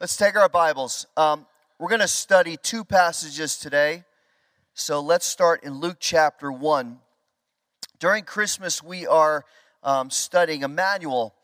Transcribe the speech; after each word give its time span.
Let's 0.00 0.16
take 0.16 0.36
our 0.36 0.48
Bibles. 0.48 1.08
Um, 1.16 1.44
we're 1.80 1.88
going 1.88 2.00
to 2.00 2.06
study 2.06 2.56
two 2.56 2.84
passages 2.84 3.58
today. 3.58 4.04
So 4.72 5.00
let's 5.00 5.26
start 5.26 5.64
in 5.64 5.80
Luke 5.80 5.96
chapter 5.98 6.52
1. 6.52 7.00
During 7.98 8.22
Christmas, 8.22 8.80
we 8.80 9.08
are 9.08 9.44
um, 9.82 10.08
studying 10.08 10.62
Emmanuel, 10.62 11.34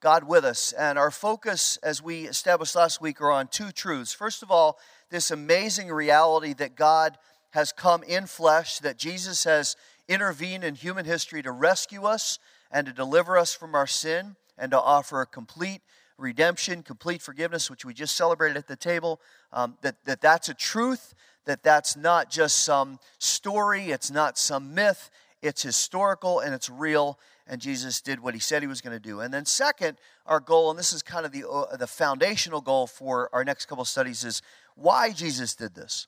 God 0.00 0.24
with 0.24 0.44
us. 0.44 0.72
And 0.72 0.98
our 0.98 1.12
focus, 1.12 1.76
as 1.84 2.02
we 2.02 2.22
established 2.22 2.74
last 2.74 3.00
week, 3.00 3.20
are 3.20 3.30
on 3.30 3.46
two 3.46 3.70
truths. 3.70 4.12
First 4.12 4.42
of 4.42 4.50
all, 4.50 4.80
this 5.10 5.30
amazing 5.30 5.86
reality 5.86 6.52
that 6.54 6.74
God 6.74 7.16
has 7.50 7.70
come 7.70 8.02
in 8.02 8.26
flesh, 8.26 8.80
that 8.80 8.98
Jesus 8.98 9.44
has 9.44 9.76
intervened 10.08 10.64
in 10.64 10.74
human 10.74 11.04
history 11.04 11.42
to 11.42 11.52
rescue 11.52 12.02
us 12.02 12.40
and 12.72 12.88
to 12.88 12.92
deliver 12.92 13.38
us 13.38 13.54
from 13.54 13.76
our 13.76 13.86
sin 13.86 14.34
and 14.58 14.72
to 14.72 14.80
offer 14.80 15.20
a 15.20 15.26
complete 15.26 15.80
redemption, 16.20 16.82
complete 16.82 17.22
forgiveness, 17.22 17.70
which 17.70 17.84
we 17.84 17.94
just 17.94 18.16
celebrated 18.16 18.56
at 18.56 18.66
the 18.66 18.76
table, 18.76 19.20
um, 19.52 19.76
that, 19.82 19.96
that 20.04 20.20
that's 20.20 20.48
a 20.48 20.54
truth, 20.54 21.14
that 21.46 21.62
that's 21.62 21.96
not 21.96 22.30
just 22.30 22.60
some 22.60 22.98
story, 23.18 23.90
it's 23.90 24.10
not 24.10 24.38
some 24.38 24.74
myth, 24.74 25.10
it's 25.42 25.62
historical 25.62 26.40
and 26.40 26.54
it's 26.54 26.68
real, 26.68 27.18
and 27.46 27.60
Jesus 27.60 28.00
did 28.00 28.20
what 28.20 28.34
he 28.34 28.40
said 28.40 28.62
he 28.62 28.68
was 28.68 28.80
going 28.80 28.96
to 28.96 29.02
do. 29.02 29.20
And 29.20 29.32
then, 29.32 29.44
second, 29.44 29.96
our 30.26 30.40
goal, 30.40 30.70
and 30.70 30.78
this 30.78 30.92
is 30.92 31.02
kind 31.02 31.26
of 31.26 31.32
the, 31.32 31.48
uh, 31.48 31.76
the 31.76 31.86
foundational 31.86 32.60
goal 32.60 32.86
for 32.86 33.28
our 33.32 33.44
next 33.44 33.66
couple 33.66 33.84
studies, 33.84 34.22
is 34.22 34.42
why 34.76 35.12
Jesus 35.12 35.54
did 35.54 35.74
this. 35.74 36.06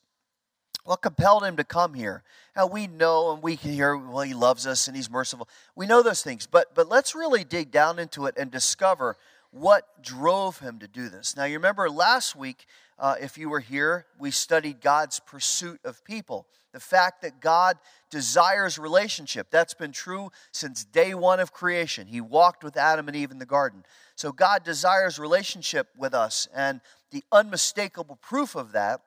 What 0.84 1.00
compelled 1.00 1.44
him 1.44 1.56
to 1.56 1.64
come 1.64 1.94
here? 1.94 2.24
Now 2.56 2.66
we 2.66 2.88
know 2.88 3.32
and 3.32 3.42
we 3.42 3.56
can 3.56 3.72
hear, 3.72 3.96
well, 3.96 4.22
he 4.22 4.34
loves 4.34 4.66
us 4.66 4.88
and 4.88 4.96
he's 4.96 5.08
merciful. 5.08 5.48
We 5.76 5.86
know 5.86 6.02
those 6.02 6.22
things, 6.22 6.46
but 6.46 6.74
but 6.74 6.88
let's 6.88 7.14
really 7.14 7.44
dig 7.44 7.70
down 7.70 8.00
into 8.00 8.26
it 8.26 8.34
and 8.36 8.50
discover 8.50 9.16
what 9.52 10.02
drove 10.02 10.58
him 10.58 10.78
to 10.78 10.88
do 10.88 11.08
this. 11.08 11.36
Now, 11.36 11.44
you 11.44 11.54
remember 11.54 11.88
last 11.88 12.34
week, 12.34 12.66
uh, 12.98 13.16
if 13.20 13.36
you 13.36 13.48
were 13.48 13.60
here, 13.60 14.06
we 14.18 14.30
studied 14.30 14.80
God's 14.80 15.20
pursuit 15.20 15.80
of 15.84 16.02
people. 16.04 16.46
The 16.72 16.80
fact 16.80 17.20
that 17.20 17.40
God 17.40 17.76
desires 18.10 18.78
relationship. 18.78 19.48
That's 19.50 19.74
been 19.74 19.92
true 19.92 20.32
since 20.52 20.84
day 20.84 21.12
one 21.12 21.38
of 21.38 21.52
creation. 21.52 22.06
He 22.06 22.22
walked 22.22 22.64
with 22.64 22.78
Adam 22.78 23.08
and 23.08 23.16
Eve 23.16 23.30
in 23.30 23.38
the 23.38 23.46
garden. 23.46 23.84
So, 24.16 24.32
God 24.32 24.64
desires 24.64 25.18
relationship 25.18 25.88
with 25.98 26.14
us. 26.14 26.48
And 26.54 26.80
the 27.10 27.22
unmistakable 27.30 28.16
proof 28.16 28.54
of 28.54 28.72
that 28.72 29.02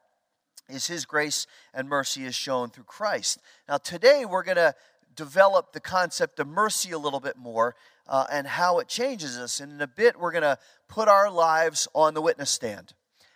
is 0.70 0.86
His 0.86 1.06
grace 1.06 1.48
and 1.74 1.90
mercy 1.90 2.24
is 2.24 2.36
shown 2.36 2.70
through 2.70 2.84
Christ. 2.84 3.40
Now, 3.68 3.78
today 3.78 4.26
we're 4.26 4.44
going 4.44 4.58
to 4.58 4.76
develop 5.16 5.74
the 5.74 5.80
concept 5.80 6.40
of 6.40 6.48
mercy 6.48 6.92
a 6.92 6.98
little 7.00 7.20
bit 7.20 7.38
more 7.38 7.76
uh, 8.08 8.26
and 8.32 8.48
how 8.48 8.80
it 8.80 8.88
changes 8.88 9.38
us. 9.38 9.60
And 9.60 9.72
in 9.72 9.82
a 9.82 9.88
bit, 9.88 10.20
we're 10.20 10.32
going 10.32 10.44
to 10.44 10.58
put 10.88 11.08
our 11.08 11.30
lives 11.30 11.88
on 11.94 12.14
the 12.14 12.22
witness 12.22 12.50
stand. 12.50 12.94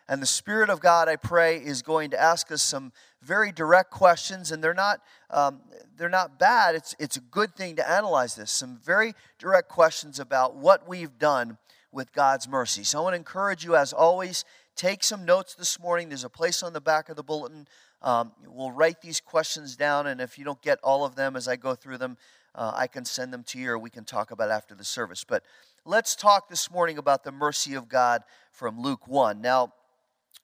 And 0.08 0.24
the 0.24 0.28
Spirit 0.28 0.72
of 0.72 0.80
God, 0.80 1.08
I 1.08 1.18
pray, 1.18 1.58
is 1.58 1.84
going 1.84 2.10
to 2.12 2.20
ask 2.20 2.52
us 2.52 2.64
some 2.64 2.92
very 3.22 3.52
direct 3.52 3.92
questions, 3.92 4.52
and 4.52 4.64
they're 4.64 4.74
not 4.74 5.02
um, 5.30 5.62
they're 5.98 6.10
not 6.10 6.40
bad. 6.40 6.74
It's 6.74 6.96
it's 6.98 7.18
a 7.18 7.22
good 7.22 7.56
thing 7.56 7.76
to 7.76 7.88
analyze 7.88 8.36
this. 8.36 8.50
Some 8.50 8.80
very 8.84 9.14
direct 9.38 9.70
questions 9.70 10.20
about 10.20 10.56
what 10.56 10.88
we've 10.88 11.20
done 11.20 11.60
with 11.92 12.12
God's 12.12 12.48
mercy. 12.48 12.84
So 12.84 13.00
I 13.00 13.02
want 13.04 13.14
to 13.14 13.18
encourage 13.18 13.64
you, 13.64 13.76
as 13.76 13.94
always, 13.94 14.46
take 14.76 15.04
some 15.04 15.26
notes 15.26 15.54
this 15.54 15.80
morning. 15.80 16.10
There's 16.10 16.24
a 16.24 16.30
place 16.30 16.64
on 16.64 16.74
the 16.74 16.82
back 16.82 17.10
of 17.10 17.16
the 17.16 17.24
bulletin. 17.24 17.68
Um, 18.02 18.32
we'll 18.48 18.72
write 18.72 19.02
these 19.02 19.20
questions 19.20 19.76
down, 19.76 20.08
and 20.08 20.22
if 20.22 20.40
you 20.40 20.46
don't 20.46 20.62
get 20.62 20.80
all 20.84 21.06
of 21.06 21.16
them 21.16 21.36
as 21.36 21.48
I 21.48 21.56
go 21.56 21.76
through 21.76 21.98
them, 21.98 22.18
uh, 22.56 22.74
I 22.76 22.88
can 22.88 23.06
send 23.06 23.34
them 23.34 23.44
to 23.44 23.60
you 23.60 23.72
or 23.72 23.80
we 23.80 23.90
can 23.90 24.06
talk 24.06 24.32
about 24.32 24.50
after 24.50 24.76
the 24.76 24.84
service. 24.84 25.24
But 25.24 25.44
let's 25.86 26.16
talk 26.16 26.50
this 26.50 26.72
morning 26.72 26.98
about 26.98 27.24
the 27.24 27.32
mercy 27.32 27.76
of 27.76 27.90
God 27.90 28.24
from 28.52 28.82
Luke 28.82 29.08
1. 29.08 29.42
Now, 29.42 29.74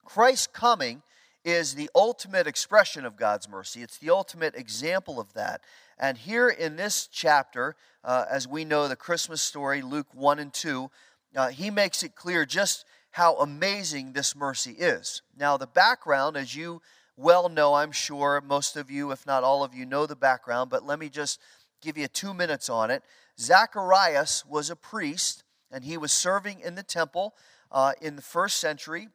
Christ's 0.06 0.48
coming 0.48 1.02
is 1.44 1.76
the 1.76 1.90
ultimate 1.94 2.48
expression 2.48 3.06
of 3.06 3.16
God's 3.16 3.48
mercy, 3.48 3.82
it's 3.82 3.98
the 3.98 4.10
ultimate 4.10 4.56
example 4.56 5.20
of 5.20 5.34
that. 5.34 5.62
And 5.98 6.18
here 6.18 6.50
in 6.50 6.76
this 6.76 7.08
chapter, 7.12 7.76
uh, 8.04 8.26
as 8.30 8.48
we 8.48 8.66
know 8.66 8.88
the 8.88 8.96
Christmas 8.96 9.42
story, 9.42 9.82
Luke 9.82 10.08
1 10.14 10.40
and 10.40 10.54
2, 10.54 10.90
uh, 11.36 11.50
he 11.50 11.70
makes 11.70 12.04
it 12.04 12.16
clear 12.16 12.46
just 12.46 12.86
how 13.12 13.36
amazing 13.38 14.12
this 14.12 14.36
mercy 14.36 14.72
is. 14.72 15.22
Now, 15.38 15.56
the 15.56 15.68
background, 15.68 16.36
as 16.36 16.56
you 16.56 16.82
well 17.16 17.48
know, 17.48 17.76
I'm 17.76 17.94
sure 17.94 18.42
most 18.42 18.76
of 18.76 18.92
you, 18.92 19.12
if 19.12 19.26
not 19.26 19.44
all 19.44 19.64
of 19.64 19.74
you, 19.74 19.86
know 19.86 20.06
the 20.06 20.18
background, 20.18 20.70
but 20.70 20.86
let 20.86 21.00
me 21.00 21.08
just 21.08 21.40
give 21.82 21.98
you 21.98 22.08
two 22.08 22.34
minutes 22.34 22.70
on 22.70 22.92
it. 22.92 23.04
Zacharias 23.40 24.46
was 24.48 24.70
a 24.70 24.76
priest, 24.76 25.44
and 25.72 25.84
he 25.84 25.98
was 25.98 26.12
serving 26.12 26.62
in 26.62 26.76
the 26.76 26.84
temple 26.84 27.36
uh, 27.72 27.94
in 28.02 28.16
the 28.16 28.22
first 28.22 28.58
century. 28.58 29.10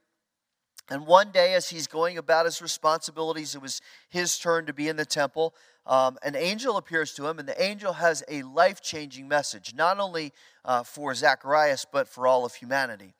And 0.90 1.06
one 1.06 1.30
day, 1.30 1.54
as 1.54 1.70
he's 1.70 1.86
going 1.86 2.18
about 2.18 2.46
his 2.46 2.60
responsibilities, 2.60 3.54
it 3.54 3.62
was 3.62 3.80
his 4.08 4.38
turn 4.38 4.66
to 4.66 4.72
be 4.72 4.88
in 4.88 4.96
the 4.96 5.04
temple. 5.04 5.54
Um, 5.86 6.18
an 6.22 6.34
angel 6.34 6.76
appears 6.76 7.14
to 7.14 7.26
him, 7.26 7.38
and 7.38 7.48
the 7.48 7.62
angel 7.62 7.94
has 7.94 8.24
a 8.28 8.42
life 8.42 8.82
changing 8.82 9.28
message, 9.28 9.72
not 9.74 10.00
only 10.00 10.32
uh, 10.64 10.82
for 10.82 11.14
Zacharias, 11.14 11.86
but 11.90 12.08
for 12.08 12.26
all 12.26 12.44
of 12.44 12.54
humanity. 12.54 13.14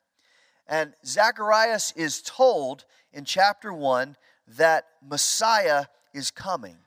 And 0.67 0.93
Zacharias 1.05 1.93
is 1.95 2.21
told 2.21 2.85
in 3.13 3.25
chapter 3.25 3.73
1 3.73 4.15
that 4.57 4.85
Messiah 5.01 5.85
is 6.13 6.29
coming. 6.29 6.77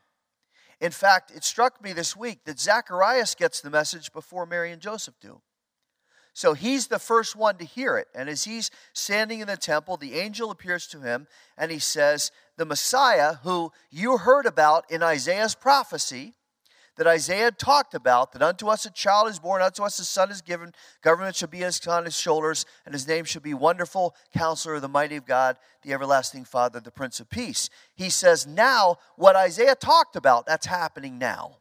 In 0.81 0.91
fact, 0.91 1.31
it 1.31 1.45
struck 1.45 1.83
me 1.83 1.93
this 1.93 2.17
week 2.17 2.45
that 2.45 2.61
Zacharias 2.61 3.35
gets 3.35 3.61
the 3.61 3.71
message 3.71 4.13
before 4.13 4.47
Mary 4.47 4.73
and 4.73 4.83
Joseph 4.83 5.15
do. 5.21 5.41
So 6.35 6.55
he's 6.55 6.89
the 6.89 6.99
first 6.99 7.37
one 7.37 7.59
to 7.59 7.65
hear 7.65 7.97
it. 7.97 8.09
And 8.13 8.29
as 8.29 8.43
he's 8.43 8.71
standing 8.93 9.39
in 9.39 9.47
the 9.47 9.57
temple, 9.57 9.97
the 9.97 10.15
angel 10.15 10.51
appears 10.51 10.89
to 10.89 11.01
him 11.01 11.29
and 11.57 11.71
he 11.71 11.79
says, 11.79 12.33
The 12.57 12.65
Messiah, 12.65 13.35
who 13.45 13.73
you 13.91 14.19
heard 14.19 14.45
about 14.45 14.91
in 14.91 15.03
Isaiah's 15.03 15.55
prophecy, 15.55 16.35
that 16.97 17.07
Isaiah 17.07 17.51
talked 17.51 17.95
about 17.95 18.33
that 18.33 18.43
unto 18.43 18.69
us 18.69 18.87
a 18.87 18.91
child 18.91 19.29
is 19.29 19.39
born, 19.39 19.63
unto 19.63 19.83
us 19.83 19.99
a 19.99 20.05
son 20.05 20.31
is 20.31 20.41
given, 20.41 20.73
government 21.03 21.37
shall 21.37 21.49
be 21.49 21.65
on 21.65 22.05
his 22.05 22.17
shoulders, 22.17 22.67
and 22.85 22.95
his 22.95 23.09
name 23.09 23.25
shall 23.25 23.43
be 23.43 23.55
Wonderful 23.55 24.15
Counselor, 24.33 24.77
of 24.77 24.83
the 24.83 24.89
Mighty 24.89 25.17
of 25.17 25.27
God, 25.27 25.57
the 25.83 25.93
Everlasting 25.93 26.45
Father, 26.45 26.81
the 26.81 26.91
Prince 26.91 27.19
of 27.19 27.29
Peace. 27.29 27.69
He 27.95 28.11
says, 28.11 28.47
now 28.47 28.99
what 29.17 29.37
Isaiah 29.37 29.75
talked 29.75 30.15
about, 30.17 30.47
that's 30.47 30.67
happening 30.67 31.19
now. 31.19 31.57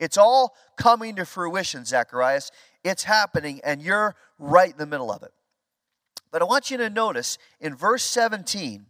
It's 0.00 0.16
all 0.16 0.54
coming 0.76 1.16
to 1.16 1.26
fruition, 1.26 1.84
Zacharias. 1.84 2.50
It's 2.84 3.04
happening, 3.04 3.60
and 3.64 3.82
you're 3.82 4.14
right 4.38 4.70
in 4.70 4.78
the 4.78 4.86
middle 4.86 5.10
of 5.10 5.22
it. 5.22 5.32
But 6.30 6.40
I 6.40 6.44
want 6.44 6.70
you 6.70 6.76
to 6.78 6.88
notice 6.88 7.36
in 7.60 7.74
verse 7.74 8.04
17 8.04 8.86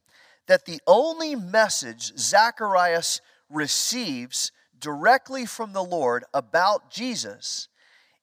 that 0.46 0.66
the 0.66 0.80
only 0.86 1.34
message 1.34 2.12
Zacharias 2.18 3.20
receives 3.48 4.52
directly 4.80 5.46
from 5.46 5.72
the 5.72 5.84
Lord 5.84 6.24
about 6.32 6.90
Jesus 6.90 7.68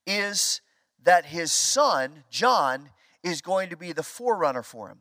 is 0.05 0.61
that 1.03 1.25
his 1.25 1.51
son, 1.51 2.23
John, 2.29 2.89
is 3.23 3.41
going 3.41 3.69
to 3.69 3.77
be 3.77 3.91
the 3.91 4.03
forerunner 4.03 4.63
for 4.63 4.89
him. 4.89 4.99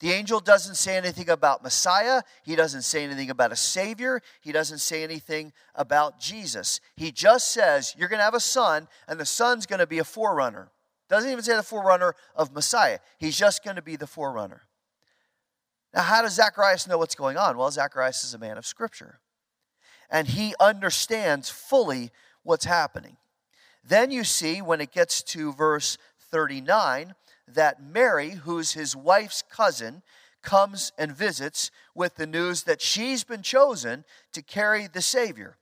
The 0.00 0.12
angel 0.12 0.40
doesn't 0.40 0.74
say 0.74 0.96
anything 0.96 1.30
about 1.30 1.62
Messiah. 1.62 2.22
He 2.42 2.54
doesn't 2.54 2.82
say 2.82 3.02
anything 3.02 3.30
about 3.30 3.52
a 3.52 3.56
Savior. 3.56 4.20
He 4.42 4.52
doesn't 4.52 4.78
say 4.78 5.02
anything 5.02 5.54
about 5.74 6.20
Jesus. 6.20 6.80
He 6.96 7.10
just 7.10 7.50
says, 7.52 7.94
You're 7.96 8.08
going 8.08 8.18
to 8.18 8.24
have 8.24 8.34
a 8.34 8.40
son, 8.40 8.88
and 9.08 9.18
the 9.18 9.24
son's 9.24 9.64
going 9.64 9.78
to 9.78 9.86
be 9.86 9.98
a 9.98 10.04
forerunner. 10.04 10.70
Doesn't 11.08 11.30
even 11.30 11.42
say 11.42 11.56
the 11.56 11.62
forerunner 11.62 12.14
of 12.34 12.52
Messiah. 12.52 12.98
He's 13.18 13.38
just 13.38 13.64
going 13.64 13.76
to 13.76 13.82
be 13.82 13.96
the 13.96 14.06
forerunner. 14.06 14.62
Now, 15.94 16.02
how 16.02 16.20
does 16.20 16.34
Zacharias 16.34 16.86
know 16.86 16.98
what's 16.98 17.14
going 17.14 17.38
on? 17.38 17.56
Well, 17.56 17.70
Zacharias 17.70 18.22
is 18.22 18.34
a 18.34 18.38
man 18.38 18.58
of 18.58 18.66
Scripture 18.66 19.20
and 20.10 20.28
he 20.28 20.54
understands 20.60 21.50
fully 21.50 22.10
what's 22.42 22.64
happening. 22.64 23.16
Then 23.84 24.10
you 24.10 24.24
see, 24.24 24.62
when 24.62 24.80
it 24.80 24.92
gets 24.92 25.22
to 25.24 25.52
verse 25.52 25.98
39, 26.30 27.14
that 27.48 27.82
Mary, 27.82 28.30
who's 28.30 28.72
his 28.72 28.96
wife's 28.96 29.42
cousin, 29.42 30.02
comes 30.42 30.92
and 30.98 31.12
visits 31.12 31.70
with 31.94 32.16
the 32.16 32.26
news 32.26 32.64
that 32.64 32.80
she's 32.80 33.24
been 33.24 33.42
chosen 33.42 34.04
to 34.32 34.42
carry 34.42 34.86
the 34.86 35.02
Savior. 35.02 35.56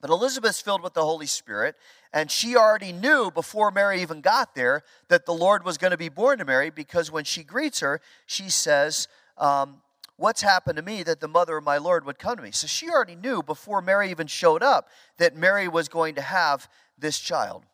But 0.00 0.10
Elizabeth's 0.10 0.60
filled 0.60 0.82
with 0.82 0.94
the 0.94 1.04
Holy 1.04 1.26
Spirit, 1.26 1.74
and 2.12 2.30
she 2.30 2.56
already 2.56 2.92
knew 2.92 3.30
before 3.30 3.72
Mary 3.72 4.00
even 4.00 4.20
got 4.20 4.54
there 4.54 4.82
that 5.08 5.26
the 5.26 5.34
Lord 5.34 5.64
was 5.64 5.76
going 5.76 5.90
to 5.90 5.96
be 5.96 6.08
born 6.08 6.38
to 6.38 6.44
Mary 6.44 6.70
because 6.70 7.10
when 7.10 7.24
she 7.24 7.42
greets 7.42 7.80
her, 7.80 8.00
she 8.26 8.48
says, 8.48 9.08
um, 9.36 9.82
What's 10.18 10.42
happened 10.42 10.76
to 10.76 10.82
me 10.82 11.04
that 11.04 11.20
the 11.20 11.28
mother 11.28 11.56
of 11.56 11.64
my 11.64 11.78
Lord 11.78 12.04
would 12.04 12.18
come 12.18 12.36
to 12.36 12.42
me? 12.42 12.50
So 12.50 12.66
she 12.66 12.90
already 12.90 13.14
knew 13.14 13.40
before 13.40 13.80
Mary 13.80 14.10
even 14.10 14.26
showed 14.26 14.64
up 14.64 14.88
that 15.16 15.36
Mary 15.36 15.68
was 15.68 15.88
going 15.88 16.16
to 16.16 16.22
have 16.22 16.68
this 16.98 17.20
child. 17.20 17.64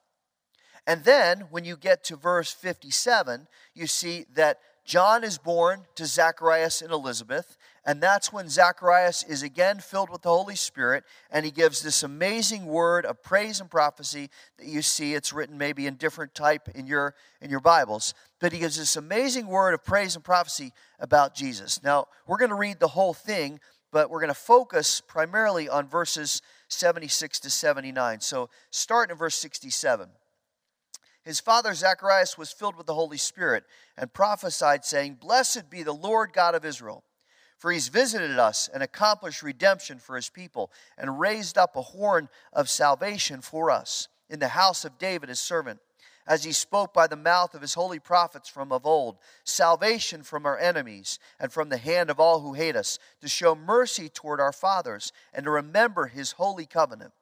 And 0.87 1.05
then 1.05 1.47
when 1.51 1.65
you 1.65 1.79
get 1.79 2.05
to 2.05 2.17
verse 2.17 2.53
57, 2.53 3.49
you 3.75 3.87
see 3.87 4.27
that 4.35 4.61
John 4.85 5.25
is 5.25 5.39
born 5.39 5.87
to 5.95 6.05
Zacharias 6.05 6.83
and 6.83 6.93
Elizabeth, 6.93 7.57
and 7.87 8.03
that's 8.03 8.31
when 8.31 8.51
Zacharias 8.51 9.23
is 9.23 9.43
again 9.43 9.81
filled 9.81 10.11
with 10.11 10.21
the 10.21 10.29
Holy 10.29 10.57
Spirit, 10.57 11.05
and 11.31 11.47
he 11.47 11.51
gives 11.51 11.81
this 11.81 12.03
amazing 12.03 12.67
word 12.67 13.07
of 13.07 13.23
praise 13.23 13.61
and 13.61 13.71
prophecy 13.71 14.29
that 14.59 14.67
you 14.67 14.83
see. 14.83 15.15
It's 15.15 15.33
written 15.33 15.57
maybe 15.57 15.87
in 15.87 15.95
different 15.95 16.35
type 16.35 16.69
in 16.75 16.87
your 16.87 17.15
in 17.41 17.49
your 17.49 17.61
Bibles. 17.61 18.13
But 18.45 18.53
he 18.53 18.59
gives 18.59 18.77
this 18.77 18.97
amazing 18.97 19.47
word 19.47 19.73
of 19.73 19.83
praise 19.83 20.17
and 20.17 20.23
prophecy 20.23 20.71
about 21.01 21.35
Jesus. 21.35 21.83
Now, 21.83 22.09
we're 22.27 22.37
going 22.37 22.51
to 22.51 22.55
read 22.55 22.79
the 22.79 22.89
whole 22.89 23.15
thing, 23.15 23.59
but 23.91 24.11
we're 24.11 24.21
going 24.21 24.29
to 24.29 24.35
focus 24.35 25.01
primarily 25.01 25.67
on 25.67 25.89
verses 25.89 26.43
76 26.69 27.41
to 27.41 27.49
79. 27.49 28.21
So, 28.21 28.51
start 28.71 29.11
in 29.11 29.17
verse 29.17 29.37
67. 29.37 30.11
His 31.23 31.41
father 31.41 31.73
Zacharias 31.73 32.37
was 32.37 32.53
filled 32.53 32.77
with 32.77 32.85
the 32.85 32.93
Holy 32.93 33.17
Spirit 33.17 33.65
and 33.97 34.13
prophesied, 34.13 34.85
saying, 34.85 35.17
Blessed 35.23 35.71
be 35.71 35.83
the 35.83 35.95
Lord 35.95 36.35
God 36.35 36.55
of 36.55 36.67
Israel, 36.67 37.03
for 37.57 37.73
he's 37.73 37.89
visited 37.89 38.39
us 38.39 38.69
and 38.75 38.83
accomplished 38.83 39.43
redemption 39.43 39.99
for 39.99 40.17
his 40.17 40.29
people, 40.29 40.71
and 40.99 41.19
raised 41.19 41.57
up 41.57 41.77
a 41.77 41.81
horn 41.81 42.29
of 42.53 42.69
salvation 42.69 43.41
for 43.41 43.71
us 43.71 44.09
in 44.29 44.39
the 44.39 44.49
house 44.49 44.85
of 44.85 44.99
David 44.99 45.31
his 45.31 45.41
servant, 45.41 45.81
as 46.27 46.45
he 46.45 46.53
spoke 46.53 46.95
by 46.95 47.07
the 47.07 47.17
mouth 47.17 47.55
of 47.55 47.61
his 47.61 47.75
holy 47.75 47.99
prophets 47.99 48.49
from 48.49 48.73
of 48.73 48.87
old, 48.87 49.17
salvation 49.45 50.23
from 50.23 50.47
our 50.47 50.59
enemies 50.59 51.19
and 51.39 51.53
from 51.53 51.69
the 51.69 51.77
hand 51.77 52.11
of 52.11 52.19
all 52.19 52.41
who 52.41 52.55
hate 52.55 52.77
us, 52.77 52.99
to 53.21 53.29
show 53.29 53.55
mercy 53.55 54.09
toward 54.09 54.41
our 54.41 54.53
fathers, 54.53 55.13
and 55.33 55.45
to 55.45 55.51
remember 55.51 56.07
his 56.07 56.33
holy 56.33 56.67
covenant 56.67 57.13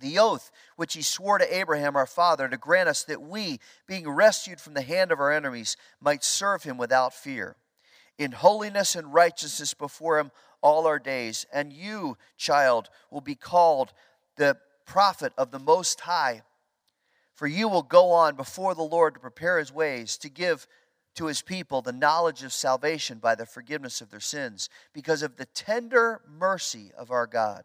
the 0.00 0.18
oath 0.18 0.50
which 0.76 0.94
he 0.94 1.02
swore 1.02 1.38
to 1.38 1.56
Abraham 1.56 1.94
our 1.94 2.06
father 2.06 2.48
to 2.48 2.56
grant 2.56 2.88
us 2.88 3.04
that 3.04 3.22
we, 3.22 3.60
being 3.86 4.08
rescued 4.08 4.60
from 4.60 4.74
the 4.74 4.82
hand 4.82 5.12
of 5.12 5.20
our 5.20 5.30
enemies, 5.30 5.76
might 6.00 6.24
serve 6.24 6.64
him 6.64 6.76
without 6.76 7.14
fear, 7.14 7.56
in 8.18 8.32
holiness 8.32 8.96
and 8.96 9.14
righteousness 9.14 9.74
before 9.74 10.18
him 10.18 10.30
all 10.62 10.86
our 10.86 10.98
days. 10.98 11.46
And 11.52 11.72
you, 11.72 12.16
child, 12.36 12.90
will 13.10 13.20
be 13.20 13.34
called 13.34 13.92
the 14.36 14.56
prophet 14.84 15.32
of 15.38 15.50
the 15.50 15.58
Most 15.58 16.00
High, 16.00 16.42
for 17.40 17.46
you 17.46 17.68
will 17.68 17.80
go 17.82 18.10
on 18.10 18.36
before 18.36 18.74
the 18.74 18.82
Lord 18.82 19.14
to 19.14 19.20
prepare 19.20 19.58
his 19.58 19.72
ways, 19.72 20.18
to 20.18 20.28
give 20.28 20.66
to 21.14 21.24
his 21.24 21.40
people 21.40 21.80
the 21.80 21.90
knowledge 21.90 22.42
of 22.42 22.52
salvation 22.52 23.16
by 23.16 23.34
the 23.34 23.46
forgiveness 23.46 24.02
of 24.02 24.10
their 24.10 24.20
sins, 24.20 24.68
because 24.92 25.22
of 25.22 25.36
the 25.36 25.46
tender 25.46 26.20
mercy 26.28 26.92
of 26.98 27.10
our 27.10 27.26
God 27.26 27.64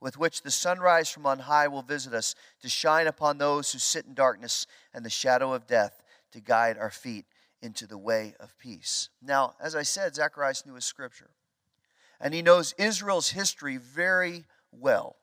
with 0.00 0.16
which 0.16 0.42
the 0.42 0.50
sunrise 0.52 1.10
from 1.10 1.26
on 1.26 1.40
high 1.40 1.66
will 1.66 1.82
visit 1.82 2.14
us, 2.14 2.36
to 2.62 2.68
shine 2.68 3.08
upon 3.08 3.38
those 3.38 3.72
who 3.72 3.80
sit 3.80 4.06
in 4.06 4.14
darkness 4.14 4.68
and 4.94 5.04
the 5.04 5.10
shadow 5.10 5.52
of 5.54 5.66
death, 5.66 6.04
to 6.30 6.40
guide 6.40 6.78
our 6.78 6.88
feet 6.88 7.26
into 7.60 7.88
the 7.88 7.98
way 7.98 8.36
of 8.38 8.56
peace. 8.58 9.08
Now, 9.20 9.56
as 9.60 9.74
I 9.74 9.82
said, 9.82 10.14
Zacharias 10.14 10.64
knew 10.64 10.74
his 10.74 10.84
scripture, 10.84 11.30
and 12.20 12.32
he 12.32 12.42
knows 12.42 12.76
Israel's 12.78 13.30
history 13.30 13.76
very 13.76 14.44
well. 14.70 15.16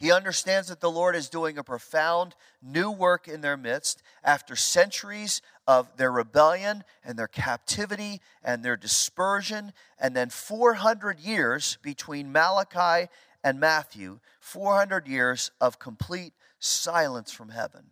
He 0.00 0.10
understands 0.10 0.68
that 0.68 0.80
the 0.80 0.90
Lord 0.90 1.14
is 1.14 1.28
doing 1.28 1.58
a 1.58 1.62
profound 1.62 2.34
new 2.62 2.90
work 2.90 3.28
in 3.28 3.42
their 3.42 3.58
midst 3.58 4.02
after 4.24 4.56
centuries 4.56 5.42
of 5.66 5.94
their 5.98 6.10
rebellion 6.10 6.84
and 7.04 7.18
their 7.18 7.28
captivity 7.28 8.22
and 8.42 8.64
their 8.64 8.78
dispersion, 8.78 9.74
and 9.98 10.16
then 10.16 10.30
400 10.30 11.20
years 11.20 11.76
between 11.82 12.32
Malachi 12.32 13.10
and 13.44 13.60
Matthew 13.60 14.20
400 14.40 15.06
years 15.06 15.50
of 15.60 15.78
complete 15.78 16.32
silence 16.58 17.30
from 17.30 17.50
heaven. 17.50 17.90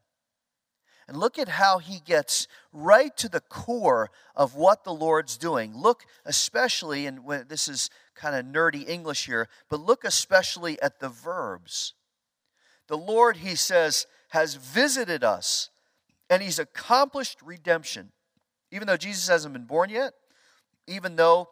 And 1.07 1.19
look 1.19 1.39
at 1.39 1.49
how 1.49 1.79
he 1.79 2.01
gets 2.01 2.49
right 2.73 3.15
to 3.19 3.29
the 3.29 3.41
core 3.41 4.11
of 4.35 4.55
what 4.55 4.85
the 4.85 4.95
Lord's 4.95 5.37
doing. 5.37 5.77
Look 5.77 6.05
especially, 6.25 7.07
and 7.07 7.21
this 7.49 7.69
is 7.69 7.91
kind 8.15 8.35
of 8.35 8.47
nerdy 8.47 8.89
English 8.89 9.27
here, 9.27 9.49
but 9.69 9.81
look 9.81 10.05
especially 10.05 10.81
at 10.81 11.01
the 11.01 11.09
verbs. 11.11 11.95
The 12.89 12.99
Lord, 12.99 13.39
he 13.39 13.55
says, 13.55 14.07
has 14.31 14.57
visited 14.57 15.23
us 15.23 15.71
and 16.29 16.43
he's 16.43 16.59
accomplished 16.59 17.39
redemption. 17.43 18.13
Even 18.71 18.87
though 18.87 18.97
Jesus 18.97 19.29
hasn't 19.29 19.55
been 19.55 19.65
born 19.65 19.89
yet, 19.89 20.13
even 20.87 21.17
though 21.17 21.49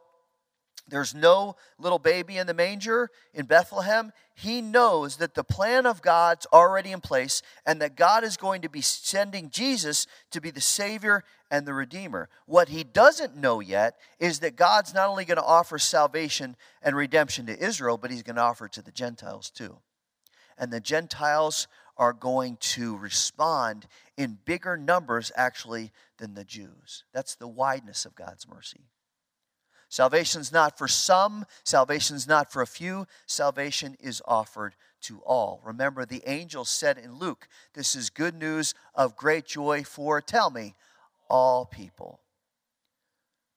there's 0.88 1.14
no 1.14 1.56
little 1.78 1.98
baby 1.98 2.38
in 2.38 2.46
the 2.46 2.54
manger 2.54 3.10
in 3.34 3.46
Bethlehem. 3.46 4.12
He 4.34 4.60
knows 4.60 5.16
that 5.16 5.34
the 5.34 5.42
plan 5.42 5.84
of 5.84 6.00
God's 6.00 6.46
already 6.52 6.92
in 6.92 7.00
place 7.00 7.42
and 7.64 7.80
that 7.80 7.96
God 7.96 8.22
is 8.22 8.36
going 8.36 8.62
to 8.62 8.68
be 8.68 8.82
sending 8.82 9.50
Jesus 9.50 10.06
to 10.30 10.40
be 10.40 10.50
the 10.50 10.60
Savior 10.60 11.24
and 11.50 11.66
the 11.66 11.74
Redeemer. 11.74 12.28
What 12.46 12.68
he 12.68 12.84
doesn't 12.84 13.36
know 13.36 13.58
yet 13.60 13.96
is 14.20 14.38
that 14.40 14.54
God's 14.54 14.94
not 14.94 15.08
only 15.08 15.24
going 15.24 15.38
to 15.38 15.44
offer 15.44 15.78
salvation 15.78 16.56
and 16.82 16.94
redemption 16.94 17.46
to 17.46 17.58
Israel, 17.58 17.96
but 17.96 18.10
he's 18.12 18.22
going 18.22 18.36
to 18.36 18.42
offer 18.42 18.66
it 18.66 18.72
to 18.72 18.82
the 18.82 18.92
Gentiles 18.92 19.50
too. 19.50 19.78
And 20.58 20.72
the 20.72 20.80
Gentiles 20.80 21.68
are 21.96 22.12
going 22.12 22.56
to 22.58 22.96
respond 22.96 23.86
in 24.16 24.38
bigger 24.44 24.76
numbers, 24.76 25.32
actually, 25.36 25.92
than 26.18 26.34
the 26.34 26.44
Jews. 26.44 27.04
That's 27.12 27.34
the 27.34 27.48
wideness 27.48 28.04
of 28.04 28.14
God's 28.14 28.46
mercy. 28.48 28.80
Salvation's 29.88 30.52
not 30.52 30.76
for 30.76 30.88
some, 30.88 31.46
salvation's 31.64 32.26
not 32.26 32.52
for 32.52 32.60
a 32.60 32.66
few, 32.66 33.06
salvation 33.26 33.96
is 34.00 34.20
offered 34.26 34.74
to 35.02 35.20
all. 35.24 35.60
Remember, 35.64 36.04
the 36.04 36.22
angel 36.26 36.64
said 36.64 36.98
in 36.98 37.18
Luke, 37.18 37.48
This 37.74 37.94
is 37.94 38.10
good 38.10 38.34
news 38.34 38.74
of 38.94 39.16
great 39.16 39.46
joy 39.46 39.84
for, 39.84 40.20
tell 40.20 40.50
me, 40.50 40.74
all 41.30 41.64
people. 41.64 42.20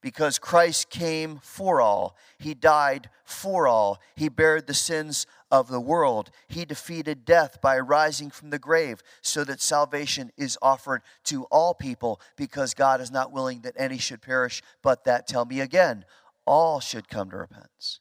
Because 0.01 0.39
Christ 0.39 0.89
came 0.89 1.39
for 1.43 1.81
all, 1.81 2.15
He 2.37 2.53
died 2.53 3.09
for 3.25 3.67
all, 3.67 3.99
He 4.15 4.29
bared 4.29 4.65
the 4.65 4.73
sins 4.73 5.27
of 5.51 5.67
the 5.67 5.81
world, 5.81 6.31
He 6.47 6.63
defeated 6.63 7.25
death 7.25 7.59
by 7.61 7.77
rising 7.79 8.29
from 8.29 8.49
the 8.49 8.59
grave, 8.59 9.01
so 9.21 9.43
that 9.43 9.61
salvation 9.61 10.31
is 10.37 10.57
offered 10.61 11.01
to 11.25 11.43
all 11.45 11.73
people, 11.73 12.21
because 12.37 12.73
God 12.73 13.01
is 13.01 13.11
not 13.11 13.33
willing 13.33 13.61
that 13.61 13.75
any 13.77 13.97
should 13.97 14.21
perish, 14.21 14.61
but 14.81 15.03
that, 15.03 15.27
tell 15.27 15.43
me 15.43 15.59
again, 15.59 16.05
all 16.45 16.79
should 16.79 17.09
come 17.09 17.29
to 17.31 17.37
repentance. 17.37 17.99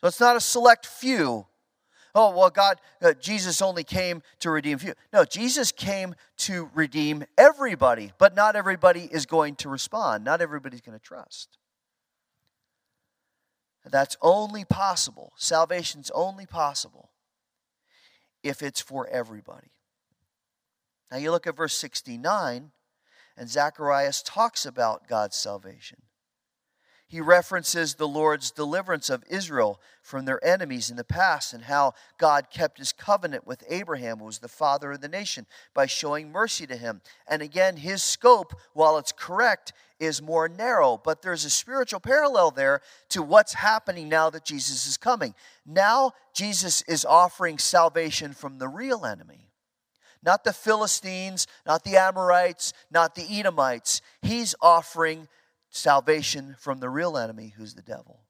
So 0.00 0.08
it's 0.08 0.20
not 0.20 0.36
a 0.36 0.40
select 0.40 0.86
few. 0.86 1.46
Oh, 2.18 2.30
well, 2.30 2.48
God, 2.48 2.80
uh, 3.02 3.12
Jesus 3.12 3.60
only 3.60 3.84
came 3.84 4.22
to 4.40 4.50
redeem 4.50 4.78
few. 4.78 4.94
No, 5.12 5.26
Jesus 5.26 5.70
came 5.70 6.14
to 6.38 6.70
redeem 6.74 7.24
everybody, 7.36 8.12
but 8.16 8.34
not 8.34 8.56
everybody 8.56 9.06
is 9.12 9.26
going 9.26 9.54
to 9.56 9.68
respond. 9.68 10.24
Not 10.24 10.40
everybody's 10.40 10.80
going 10.80 10.98
to 10.98 11.04
trust. 11.04 11.58
That's 13.84 14.16
only 14.22 14.64
possible. 14.64 15.34
Salvation's 15.36 16.10
only 16.14 16.46
possible 16.46 17.10
if 18.42 18.62
it's 18.62 18.80
for 18.80 19.06
everybody. 19.08 19.72
Now 21.10 21.18
you 21.18 21.30
look 21.30 21.46
at 21.46 21.54
verse 21.54 21.74
69, 21.74 22.70
and 23.36 23.48
Zacharias 23.50 24.22
talks 24.22 24.64
about 24.64 25.06
God's 25.06 25.36
salvation 25.36 25.98
he 27.08 27.20
references 27.20 27.94
the 27.94 28.08
Lord's 28.08 28.50
deliverance 28.50 29.10
of 29.10 29.22
Israel 29.30 29.80
from 30.02 30.24
their 30.24 30.44
enemies 30.44 30.90
in 30.90 30.96
the 30.96 31.04
past 31.04 31.52
and 31.52 31.64
how 31.64 31.94
God 32.18 32.50
kept 32.50 32.78
his 32.78 32.92
covenant 32.92 33.46
with 33.46 33.62
Abraham, 33.68 34.18
who 34.18 34.24
was 34.24 34.40
the 34.40 34.48
father 34.48 34.92
of 34.92 35.00
the 35.00 35.08
nation, 35.08 35.46
by 35.72 35.86
showing 35.86 36.32
mercy 36.32 36.66
to 36.66 36.76
him. 36.76 37.00
And 37.28 37.42
again, 37.42 37.76
his 37.76 38.02
scope, 38.02 38.54
while 38.72 38.98
it's 38.98 39.12
correct, 39.12 39.72
is 40.00 40.20
more 40.20 40.48
narrow, 40.48 41.00
but 41.02 41.22
there's 41.22 41.44
a 41.44 41.50
spiritual 41.50 42.00
parallel 42.00 42.50
there 42.50 42.80
to 43.10 43.22
what's 43.22 43.54
happening 43.54 44.08
now 44.08 44.28
that 44.30 44.44
Jesus 44.44 44.86
is 44.86 44.96
coming. 44.96 45.34
Now, 45.64 46.12
Jesus 46.34 46.82
is 46.82 47.04
offering 47.04 47.58
salvation 47.58 48.32
from 48.32 48.58
the 48.58 48.68
real 48.68 49.06
enemy. 49.06 49.48
Not 50.24 50.42
the 50.42 50.52
Philistines, 50.52 51.46
not 51.64 51.84
the 51.84 51.96
Amorites, 51.96 52.72
not 52.90 53.14
the 53.14 53.26
Edomites. 53.30 54.02
He's 54.22 54.56
offering 54.60 55.28
salvation 55.76 56.56
from 56.58 56.80
the 56.80 56.88
real 56.88 57.16
enemy, 57.16 57.54
who's 57.56 57.74
the 57.74 57.82
devil. 57.82 58.20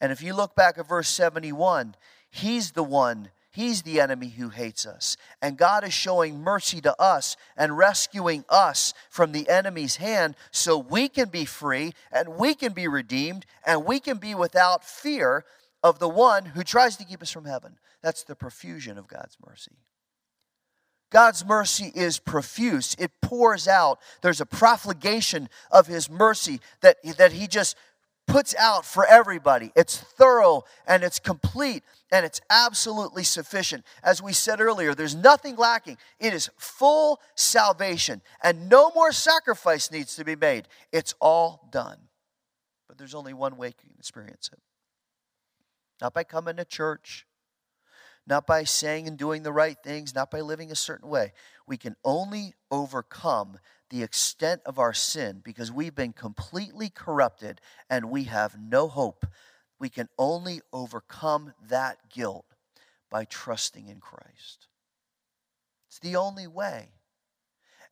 And 0.00 0.12
if 0.12 0.22
you 0.22 0.34
look 0.34 0.54
back 0.54 0.78
at 0.78 0.88
verse 0.88 1.08
71, 1.08 1.96
he's 2.30 2.72
the 2.72 2.82
one, 2.82 3.30
he's 3.50 3.82
the 3.82 4.00
enemy 4.00 4.28
who 4.28 4.50
hates 4.50 4.86
us. 4.86 5.16
And 5.42 5.56
God 5.56 5.84
is 5.84 5.92
showing 5.92 6.40
mercy 6.40 6.80
to 6.82 7.00
us 7.00 7.36
and 7.56 7.76
rescuing 7.76 8.44
us 8.48 8.94
from 9.10 9.32
the 9.32 9.48
enemy's 9.48 9.96
hand 9.96 10.36
so 10.52 10.78
we 10.78 11.08
can 11.08 11.28
be 11.28 11.44
free 11.44 11.94
and 12.12 12.36
we 12.36 12.54
can 12.54 12.72
be 12.72 12.86
redeemed 12.86 13.44
and 13.66 13.84
we 13.84 13.98
can 13.98 14.18
be 14.18 14.34
without 14.34 14.84
fear 14.84 15.44
of 15.82 15.98
the 15.98 16.08
one 16.08 16.44
who 16.44 16.62
tries 16.62 16.96
to 16.96 17.04
keep 17.04 17.22
us 17.22 17.30
from 17.30 17.44
heaven. 17.44 17.78
That's 18.02 18.22
the 18.22 18.36
profusion 18.36 18.98
of 18.98 19.08
God's 19.08 19.36
mercy. 19.44 19.78
God's 21.10 21.44
mercy 21.44 21.90
is 21.94 22.18
profuse. 22.18 22.94
It 22.98 23.12
pours 23.22 23.66
out. 23.66 23.98
There's 24.22 24.40
a 24.40 24.46
profligation 24.46 25.48
of 25.70 25.86
His 25.86 26.10
mercy 26.10 26.60
that, 26.80 26.96
that 27.16 27.32
He 27.32 27.46
just 27.46 27.76
puts 28.26 28.54
out 28.56 28.84
for 28.84 29.06
everybody. 29.06 29.72
It's 29.74 29.96
thorough 29.96 30.64
and 30.86 31.02
it's 31.02 31.18
complete 31.18 31.82
and 32.12 32.26
it's 32.26 32.40
absolutely 32.50 33.24
sufficient. 33.24 33.84
As 34.02 34.22
we 34.22 34.34
said 34.34 34.60
earlier, 34.60 34.94
there's 34.94 35.14
nothing 35.14 35.56
lacking. 35.56 35.96
It 36.20 36.34
is 36.34 36.50
full 36.58 37.20
salvation 37.34 38.20
and 38.42 38.68
no 38.68 38.90
more 38.94 39.12
sacrifice 39.12 39.90
needs 39.90 40.14
to 40.16 40.24
be 40.24 40.36
made. 40.36 40.68
It's 40.92 41.14
all 41.20 41.68
done. 41.72 41.96
But 42.86 42.98
there's 42.98 43.14
only 43.14 43.32
one 43.32 43.56
way 43.56 43.68
you 43.68 43.74
can 43.80 43.90
experience 43.98 44.50
it 44.52 44.60
not 46.00 46.14
by 46.14 46.24
coming 46.24 46.56
to 46.56 46.64
church, 46.64 47.26
not 48.28 48.46
by 48.46 48.64
saying 48.64 49.08
and 49.08 49.16
doing 49.16 49.42
the 49.42 49.52
right 49.52 49.78
things, 49.82 50.14
not 50.14 50.30
by 50.30 50.40
living 50.40 50.70
a 50.70 50.76
certain 50.76 51.08
way. 51.08 51.32
We 51.66 51.78
can 51.78 51.96
only 52.04 52.54
overcome 52.70 53.58
the 53.90 54.02
extent 54.02 54.60
of 54.66 54.78
our 54.78 54.92
sin 54.92 55.40
because 55.42 55.72
we've 55.72 55.94
been 55.94 56.12
completely 56.12 56.90
corrupted 56.90 57.60
and 57.88 58.10
we 58.10 58.24
have 58.24 58.58
no 58.60 58.86
hope. 58.86 59.24
We 59.78 59.88
can 59.88 60.08
only 60.18 60.60
overcome 60.72 61.54
that 61.68 62.10
guilt 62.10 62.44
by 63.10 63.24
trusting 63.24 63.88
in 63.88 64.00
Christ. 64.00 64.68
It's 65.88 65.98
the 65.98 66.16
only 66.16 66.46
way. 66.46 66.90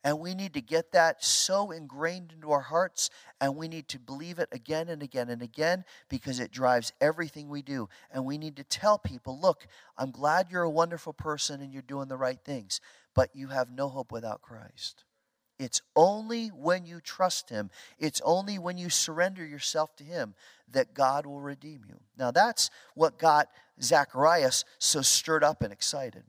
And 0.07 0.21
we 0.21 0.35
need 0.35 0.53
to 0.53 0.61
get 0.61 0.93
that 0.93 1.21
so 1.21 1.71
ingrained 1.71 2.31
into 2.31 2.53
our 2.53 2.61
hearts, 2.61 3.09
and 3.41 3.57
we 3.57 3.67
need 3.67 3.89
to 3.89 3.99
believe 3.99 4.39
it 4.39 4.47
again 4.53 4.87
and 4.87 5.03
again 5.03 5.29
and 5.29 5.41
again 5.41 5.83
because 6.07 6.39
it 6.39 6.49
drives 6.49 6.93
everything 7.01 7.49
we 7.49 7.61
do. 7.61 7.89
And 8.09 8.23
we 8.23 8.37
need 8.37 8.55
to 8.55 8.63
tell 8.63 8.97
people 8.97 9.37
look, 9.37 9.67
I'm 9.97 10.11
glad 10.11 10.47
you're 10.49 10.63
a 10.63 10.69
wonderful 10.69 11.11
person 11.11 11.59
and 11.59 11.73
you're 11.73 11.81
doing 11.81 12.07
the 12.07 12.15
right 12.15 12.39
things, 12.41 12.79
but 13.15 13.35
you 13.35 13.49
have 13.49 13.69
no 13.69 13.89
hope 13.89 14.13
without 14.13 14.41
Christ. 14.41 15.03
It's 15.59 15.81
only 15.93 16.47
when 16.47 16.85
you 16.85 17.01
trust 17.01 17.49
Him, 17.49 17.69
it's 17.99 18.21
only 18.23 18.57
when 18.57 18.77
you 18.77 18.89
surrender 18.89 19.45
yourself 19.45 19.93
to 19.97 20.05
Him 20.05 20.35
that 20.71 20.93
God 20.93 21.25
will 21.25 21.41
redeem 21.41 21.81
you. 21.85 21.99
Now, 22.17 22.31
that's 22.31 22.69
what 22.95 23.19
got 23.19 23.49
Zacharias 23.81 24.63
so 24.79 25.01
stirred 25.01 25.43
up 25.43 25.63
and 25.63 25.73
excited. 25.73 26.23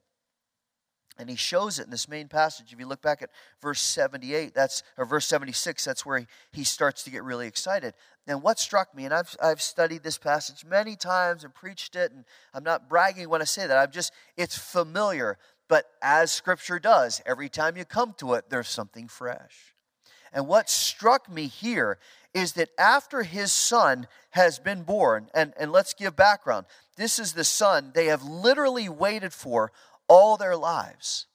And 1.19 1.29
he 1.29 1.37
shows 1.37 1.79
it 1.79 1.87
in 1.87 1.91
this 1.91 2.09
main 2.09 2.29
passage. 2.29 2.73
If 2.73 2.79
you 2.79 2.87
look 2.87 3.03
back 3.03 3.23
at 3.23 3.31
verse 3.61 3.81
78, 3.81 4.55
that's 4.55 4.83
or 4.97 5.05
verse 5.05 5.27
76, 5.27 5.85
that's 5.85 6.07
where 6.07 6.21
he, 6.21 6.27
he 6.53 6.65
starts 6.65 7.03
to 7.03 7.11
get 7.11 7.25
really 7.25 7.49
excited. 7.49 7.95
And 8.27 8.43
what 8.43 8.59
struck 8.59 8.95
me, 8.95 9.05
and 9.05 9.13
I've, 9.13 9.37
I've 9.43 9.61
studied 9.61 10.03
this 10.03 10.19
passage 10.19 10.65
many 10.65 10.95
times 10.95 11.43
and 11.43 11.53
preached 11.53 11.97
it, 11.97 12.13
and 12.13 12.25
I'm 12.55 12.63
not 12.63 12.89
bragging 12.89 13.29
when 13.29 13.41
I 13.41 13.47
say 13.47 13.67
that. 13.67 13.77
I'm 13.77 13.91
just, 13.91 14.13
it's 14.37 14.57
familiar. 14.57 15.39
But 15.69 15.87
as 16.03 16.31
scripture 16.31 16.79
does, 16.79 17.21
every 17.27 17.49
time 17.49 17.77
you 17.77 17.85
come 17.85 18.15
to 18.19 18.35
it, 18.35 18.49
there's 18.49 18.69
something 18.69 19.09
fresh. 19.09 19.75
And 20.33 20.47
what 20.47 20.71
struck 20.71 21.31
me 21.31 21.47
here 21.47 21.99
is 22.35 22.53
that 22.53 22.69
after 22.79 23.23
his 23.23 23.51
son 23.51 24.07
has 24.31 24.59
been 24.59 24.83
born, 24.83 25.29
and, 25.35 25.53
and 25.59 25.73
let's 25.73 25.95
give 25.95 26.15
background. 26.15 26.67
This 26.97 27.19
is 27.19 27.33
the 27.33 27.45
son 27.45 27.93
they 27.95 28.07
have 28.07 28.23
literally 28.23 28.89
waited 28.89 29.33
for 29.33 29.73
all 30.09 30.37
their 30.37 30.57
lives. 30.57 31.27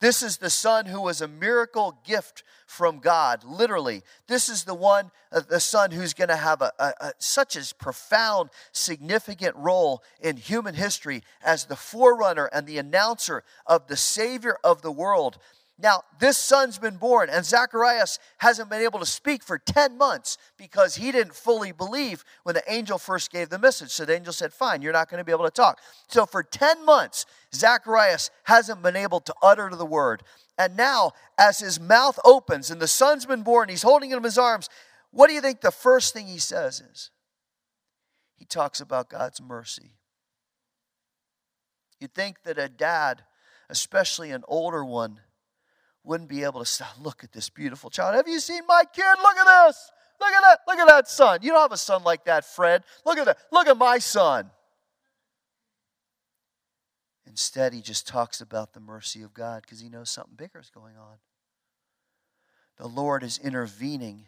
This 0.00 0.22
is 0.22 0.36
the 0.36 0.50
son 0.50 0.86
who 0.86 1.00
was 1.00 1.20
a 1.22 1.28
miracle 1.28 1.98
gift 2.04 2.42
from 2.66 2.98
God, 2.98 3.44
literally. 3.44 4.02
This 4.26 4.48
is 4.48 4.64
the 4.64 4.74
one, 4.74 5.10
uh, 5.32 5.40
the 5.48 5.60
son 5.60 5.90
who's 5.90 6.12
going 6.12 6.28
to 6.28 6.36
have 6.36 6.60
a, 6.60 6.70
a, 6.78 6.92
a, 7.00 7.12
such 7.18 7.56
a 7.56 7.74
profound, 7.74 8.50
significant 8.72 9.56
role 9.56 10.02
in 10.20 10.36
human 10.36 10.74
history 10.74 11.22
as 11.42 11.64
the 11.64 11.76
forerunner 11.76 12.50
and 12.52 12.66
the 12.66 12.76
announcer 12.76 13.42
of 13.66 13.86
the 13.86 13.96
Savior 13.96 14.58
of 14.62 14.82
the 14.82 14.92
world. 14.92 15.38
Now, 15.78 16.02
this 16.18 16.38
son's 16.38 16.78
been 16.78 16.96
born, 16.96 17.28
and 17.28 17.44
Zacharias 17.44 18.18
hasn't 18.38 18.70
been 18.70 18.80
able 18.80 18.98
to 18.98 19.06
speak 19.06 19.42
for 19.42 19.58
10 19.58 19.98
months 19.98 20.38
because 20.56 20.96
he 20.96 21.12
didn't 21.12 21.34
fully 21.34 21.70
believe 21.70 22.24
when 22.44 22.54
the 22.54 22.62
angel 22.66 22.96
first 22.96 23.30
gave 23.30 23.50
the 23.50 23.58
message. 23.58 23.90
So 23.90 24.06
the 24.06 24.16
angel 24.16 24.32
said, 24.32 24.54
Fine, 24.54 24.80
you're 24.80 24.94
not 24.94 25.10
going 25.10 25.18
to 25.18 25.24
be 25.24 25.32
able 25.32 25.44
to 25.44 25.50
talk. 25.50 25.80
So 26.08 26.24
for 26.24 26.42
10 26.42 26.86
months, 26.86 27.26
Zacharias 27.54 28.30
hasn't 28.44 28.82
been 28.82 28.96
able 28.96 29.20
to 29.20 29.34
utter 29.42 29.68
the 29.68 29.84
word. 29.84 30.22
And 30.56 30.78
now, 30.78 31.12
as 31.36 31.58
his 31.58 31.78
mouth 31.78 32.18
opens 32.24 32.70
and 32.70 32.80
the 32.80 32.88
son's 32.88 33.26
been 33.26 33.42
born, 33.42 33.68
he's 33.68 33.82
holding 33.82 34.10
him 34.10 34.18
in 34.18 34.24
his 34.24 34.38
arms. 34.38 34.70
What 35.10 35.28
do 35.28 35.34
you 35.34 35.42
think 35.42 35.60
the 35.60 35.70
first 35.70 36.14
thing 36.14 36.26
he 36.26 36.38
says 36.38 36.80
is? 36.80 37.10
He 38.36 38.46
talks 38.46 38.80
about 38.80 39.10
God's 39.10 39.42
mercy. 39.42 39.92
You'd 42.00 42.14
think 42.14 42.44
that 42.44 42.58
a 42.58 42.68
dad, 42.68 43.24
especially 43.68 44.30
an 44.30 44.44
older 44.48 44.82
one, 44.82 45.20
wouldn't 46.06 46.30
be 46.30 46.44
able 46.44 46.60
to 46.60 46.66
stop. 46.66 46.94
Look 47.00 47.24
at 47.24 47.32
this 47.32 47.50
beautiful 47.50 47.90
child. 47.90 48.14
Have 48.14 48.28
you 48.28 48.38
seen 48.40 48.62
my 48.66 48.84
kid? 48.92 49.04
Look 49.20 49.36
at 49.36 49.66
this. 49.66 49.90
Look 50.20 50.30
at 50.30 50.40
that. 50.40 50.60
Look 50.66 50.78
at 50.78 50.88
that 50.88 51.08
son. 51.08 51.40
You 51.42 51.50
don't 51.50 51.60
have 51.60 51.72
a 51.72 51.76
son 51.76 52.04
like 52.04 52.24
that, 52.24 52.44
Fred. 52.44 52.84
Look 53.04 53.18
at 53.18 53.26
that. 53.26 53.38
Look 53.52 53.66
at 53.66 53.76
my 53.76 53.98
son. 53.98 54.50
Instead, 57.26 57.74
he 57.74 57.82
just 57.82 58.06
talks 58.06 58.40
about 58.40 58.72
the 58.72 58.80
mercy 58.80 59.20
of 59.22 59.34
God 59.34 59.62
because 59.62 59.80
he 59.80 59.88
knows 59.88 60.08
something 60.08 60.36
bigger 60.36 60.60
is 60.60 60.70
going 60.70 60.96
on. 60.96 61.16
The 62.78 62.86
Lord 62.86 63.22
is 63.22 63.38
intervening 63.38 64.24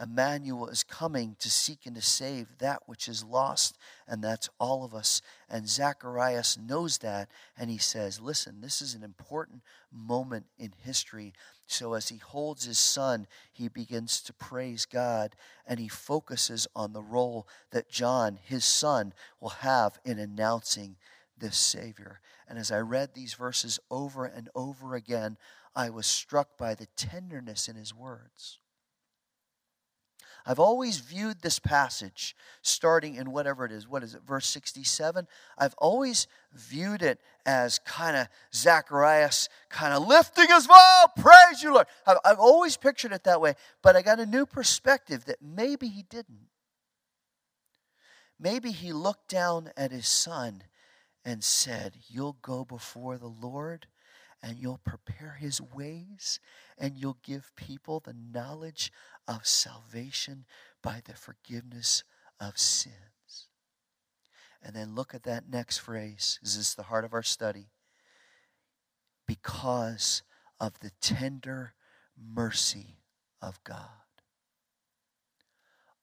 Emmanuel 0.00 0.68
is 0.68 0.84
coming 0.84 1.34
to 1.40 1.50
seek 1.50 1.84
and 1.84 1.96
to 1.96 2.02
save 2.02 2.58
that 2.58 2.82
which 2.86 3.08
is 3.08 3.24
lost, 3.24 3.76
and 4.06 4.22
that's 4.22 4.48
all 4.60 4.84
of 4.84 4.94
us. 4.94 5.20
And 5.50 5.68
Zacharias 5.68 6.56
knows 6.56 6.98
that, 6.98 7.28
and 7.56 7.68
he 7.68 7.78
says, 7.78 8.20
Listen, 8.20 8.60
this 8.60 8.80
is 8.80 8.94
an 8.94 9.02
important 9.02 9.62
moment 9.92 10.46
in 10.58 10.72
history. 10.84 11.32
So 11.66 11.94
as 11.94 12.08
he 12.08 12.18
holds 12.18 12.64
his 12.64 12.78
son, 12.78 13.26
he 13.52 13.68
begins 13.68 14.20
to 14.22 14.32
praise 14.32 14.86
God, 14.86 15.34
and 15.66 15.80
he 15.80 15.88
focuses 15.88 16.68
on 16.76 16.92
the 16.92 17.02
role 17.02 17.48
that 17.72 17.90
John, 17.90 18.38
his 18.42 18.64
son, 18.64 19.12
will 19.40 19.50
have 19.50 19.98
in 20.04 20.18
announcing 20.18 20.96
this 21.36 21.56
Savior. 21.56 22.20
And 22.48 22.58
as 22.58 22.70
I 22.70 22.78
read 22.78 23.14
these 23.14 23.34
verses 23.34 23.80
over 23.90 24.24
and 24.24 24.48
over 24.54 24.94
again, 24.94 25.36
I 25.74 25.90
was 25.90 26.06
struck 26.06 26.56
by 26.56 26.74
the 26.74 26.86
tenderness 26.96 27.68
in 27.68 27.76
his 27.76 27.94
words. 27.94 28.58
I've 30.48 30.58
always 30.58 30.96
viewed 30.96 31.42
this 31.42 31.58
passage 31.58 32.34
starting 32.62 33.16
in 33.16 33.32
whatever 33.32 33.66
it 33.66 33.70
is. 33.70 33.86
What 33.86 34.02
is 34.02 34.14
it, 34.14 34.22
verse 34.22 34.46
67? 34.46 35.28
I've 35.58 35.74
always 35.76 36.26
viewed 36.54 37.02
it 37.02 37.20
as 37.44 37.78
kind 37.80 38.16
of 38.16 38.28
Zacharias 38.54 39.50
kind 39.68 39.92
of 39.92 40.08
lifting 40.08 40.48
his 40.48 40.64
voice, 40.64 41.06
praise 41.18 41.62
you, 41.62 41.74
Lord. 41.74 41.86
I've, 42.06 42.16
I've 42.24 42.38
always 42.38 42.78
pictured 42.78 43.12
it 43.12 43.24
that 43.24 43.42
way, 43.42 43.56
but 43.82 43.94
I 43.94 44.00
got 44.00 44.20
a 44.20 44.26
new 44.26 44.46
perspective 44.46 45.26
that 45.26 45.42
maybe 45.42 45.88
he 45.88 46.02
didn't. 46.02 46.48
Maybe 48.40 48.70
he 48.70 48.94
looked 48.94 49.28
down 49.28 49.70
at 49.76 49.92
his 49.92 50.08
son 50.08 50.62
and 51.26 51.44
said, 51.44 51.92
You'll 52.08 52.38
go 52.40 52.64
before 52.64 53.18
the 53.18 53.26
Lord 53.28 53.86
and 54.42 54.58
you'll 54.58 54.80
prepare 54.84 55.36
his 55.40 55.60
ways 55.60 56.40
and 56.76 56.96
you'll 56.96 57.18
give 57.24 57.52
people 57.56 58.00
the 58.00 58.14
knowledge 58.14 58.92
of 59.26 59.46
salvation 59.46 60.44
by 60.82 61.02
the 61.04 61.14
forgiveness 61.14 62.04
of 62.40 62.58
sins. 62.58 63.48
And 64.62 64.74
then 64.74 64.94
look 64.94 65.14
at 65.14 65.24
that 65.24 65.48
next 65.48 65.78
phrase. 65.78 66.38
This 66.42 66.56
Is 66.56 66.74
the 66.74 66.84
heart 66.84 67.04
of 67.04 67.14
our 67.14 67.22
study? 67.22 67.70
Because 69.26 70.22
of 70.60 70.78
the 70.80 70.90
tender 71.00 71.74
mercy 72.16 72.98
of 73.40 73.62
God. 73.64 73.88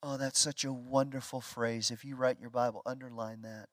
Oh, 0.02 0.16
that's 0.16 0.38
such 0.38 0.64
a 0.64 0.72
wonderful 0.72 1.40
phrase. 1.40 1.90
If 1.90 2.04
you 2.04 2.16
write 2.16 2.40
your 2.40 2.50
Bible, 2.50 2.82
underline 2.86 3.42
that. 3.42 3.68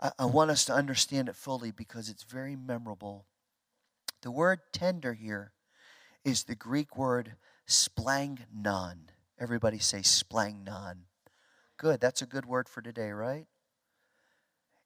I, 0.00 0.12
I 0.20 0.24
want 0.26 0.50
us 0.50 0.64
to 0.66 0.72
understand 0.72 1.28
it 1.28 1.36
fully 1.36 1.70
because 1.70 2.08
it's 2.08 2.22
very 2.22 2.56
memorable. 2.56 3.26
The 4.22 4.30
word 4.30 4.60
tender 4.72 5.14
here 5.14 5.52
is 6.24 6.44
the 6.44 6.54
Greek 6.54 6.96
word 6.96 7.36
splangnon. 7.66 9.08
Everybody 9.38 9.78
say 9.78 10.00
splangnon. 10.00 11.04
Good, 11.78 12.00
that's 12.00 12.20
a 12.20 12.26
good 12.26 12.44
word 12.44 12.68
for 12.68 12.82
today, 12.82 13.10
right? 13.10 13.46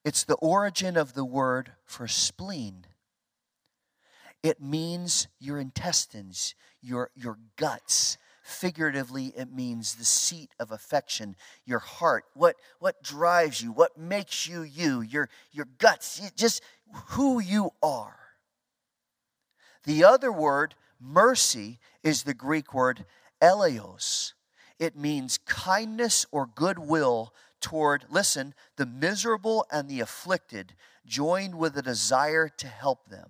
It's 0.05 0.23
the 0.23 0.35
origin 0.35 0.95
of 0.95 1.13
the 1.13 1.25
word 1.25 1.73
for 1.83 2.07
spleen. 2.07 2.85
It 4.43 4.61
means 4.61 5.27
your 5.39 5.59
intestines, 5.59 6.55
your, 6.81 7.09
your 7.15 7.39
guts. 7.57 8.17
Figuratively, 8.43 9.33
it 9.35 9.51
means 9.51 9.95
the 9.95 10.05
seat 10.05 10.51
of 10.59 10.71
affection, 10.71 11.35
your 11.65 11.79
heart, 11.79 12.25
what, 12.35 12.55
what 12.77 13.01
drives 13.01 13.59
you, 13.59 13.71
what 13.71 13.97
makes 13.97 14.47
you 14.47 14.61
you, 14.61 15.01
your, 15.01 15.29
your 15.51 15.67
guts, 15.79 16.21
just 16.35 16.61
who 17.09 17.39
you 17.39 17.71
are. 17.81 18.24
The 19.85 20.03
other 20.03 20.31
word 20.31 20.75
Mercy 20.99 21.79
is 22.03 22.23
the 22.23 22.33
Greek 22.33 22.73
word 22.73 23.05
eleos. 23.41 24.33
It 24.79 24.97
means 24.97 25.37
kindness 25.45 26.25
or 26.31 26.47
goodwill 26.47 27.33
toward, 27.61 28.05
listen, 28.09 28.53
the 28.75 28.85
miserable 28.85 29.65
and 29.71 29.87
the 29.87 29.99
afflicted, 29.99 30.73
joined 31.05 31.55
with 31.55 31.77
a 31.77 31.81
desire 31.81 32.49
to 32.49 32.67
help 32.67 33.09
them. 33.09 33.29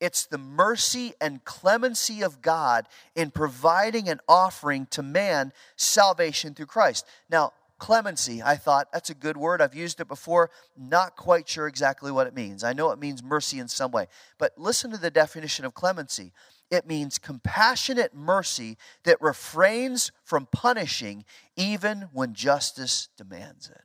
It's 0.00 0.26
the 0.26 0.38
mercy 0.38 1.14
and 1.20 1.44
clemency 1.44 2.22
of 2.22 2.40
God 2.40 2.86
in 3.16 3.30
providing 3.30 4.08
an 4.08 4.20
offering 4.28 4.86
to 4.90 5.02
man 5.02 5.52
salvation 5.76 6.54
through 6.54 6.66
Christ. 6.66 7.04
Now, 7.28 7.52
clemency, 7.78 8.42
I 8.42 8.56
thought 8.56 8.92
that's 8.92 9.10
a 9.10 9.14
good 9.14 9.36
word. 9.36 9.62
I've 9.62 9.74
used 9.74 10.00
it 10.00 10.08
before, 10.08 10.50
not 10.76 11.16
quite 11.16 11.48
sure 11.48 11.66
exactly 11.66 12.10
what 12.10 12.26
it 12.26 12.34
means. 12.34 12.64
I 12.64 12.72
know 12.72 12.90
it 12.90 12.98
means 12.98 13.22
mercy 13.22 13.58
in 13.58 13.68
some 13.68 13.90
way, 13.92 14.06
but 14.38 14.58
listen 14.58 14.90
to 14.90 14.98
the 14.98 15.10
definition 15.10 15.64
of 15.64 15.74
clemency 15.74 16.32
it 16.70 16.86
means 16.86 17.18
compassionate 17.18 18.14
mercy 18.14 18.76
that 19.04 19.20
refrains 19.20 20.12
from 20.24 20.46
punishing 20.46 21.24
even 21.56 22.08
when 22.12 22.34
justice 22.34 23.08
demands 23.16 23.70
it. 23.70 23.82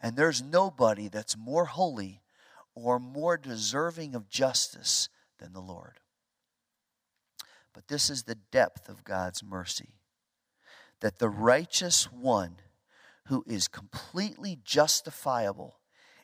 And 0.00 0.16
there's 0.16 0.42
nobody 0.42 1.08
that's 1.08 1.36
more 1.36 1.66
holy 1.66 2.22
or 2.74 2.98
more 2.98 3.36
deserving 3.36 4.14
of 4.14 4.30
justice 4.30 5.10
than 5.38 5.52
the 5.52 5.60
Lord. 5.60 6.00
But 7.74 7.88
this 7.88 8.08
is 8.08 8.22
the 8.22 8.38
depth 8.50 8.88
of 8.88 9.04
God's 9.04 9.42
mercy 9.42 9.99
that 11.00 11.18
the 11.18 11.28
righteous 11.28 12.04
one 12.12 12.56
who 13.26 13.44
is 13.46 13.68
completely 13.68 14.58
justifiable 14.64 15.78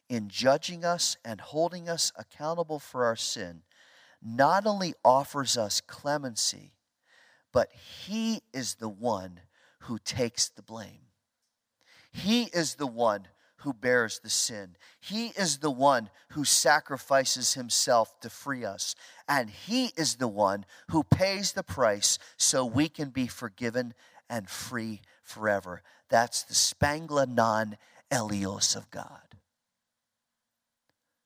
in 0.08 0.28
judging 0.28 0.84
us 0.84 1.16
and 1.24 1.40
holding 1.40 1.88
us 1.88 2.12
accountable 2.16 2.78
for 2.78 3.04
our 3.04 3.16
sin 3.16 3.62
not 4.22 4.66
only 4.66 4.94
offers 5.04 5.56
us 5.56 5.80
clemency, 5.80 6.72
but 7.52 7.70
he 7.72 8.40
is 8.52 8.76
the 8.76 8.88
one 8.88 9.40
who 9.80 9.98
takes 9.98 10.48
the 10.48 10.62
blame. 10.62 11.06
He 12.10 12.44
is 12.44 12.74
the 12.74 12.86
one 12.86 13.28
who 13.66 13.72
bears 13.72 14.20
the 14.20 14.30
sin. 14.30 14.76
He 15.00 15.28
is 15.28 15.58
the 15.58 15.70
one 15.70 16.10
who 16.30 16.44
sacrifices 16.44 17.54
himself 17.54 18.18
to 18.20 18.30
free 18.30 18.64
us. 18.64 18.94
And 19.28 19.50
He 19.50 19.90
is 19.96 20.16
the 20.16 20.28
one 20.28 20.64
who 20.90 21.02
pays 21.02 21.52
the 21.52 21.62
price 21.62 22.18
so 22.36 22.64
we 22.64 22.88
can 22.88 23.10
be 23.10 23.26
forgiven 23.26 23.94
and 24.28 24.48
free 24.48 25.00
forever. 25.22 25.82
That's 26.08 26.42
the 26.44 26.54
spangla 26.54 27.28
non 27.28 27.76
eleos 28.10 28.76
of 28.76 28.90
God. 28.90 29.20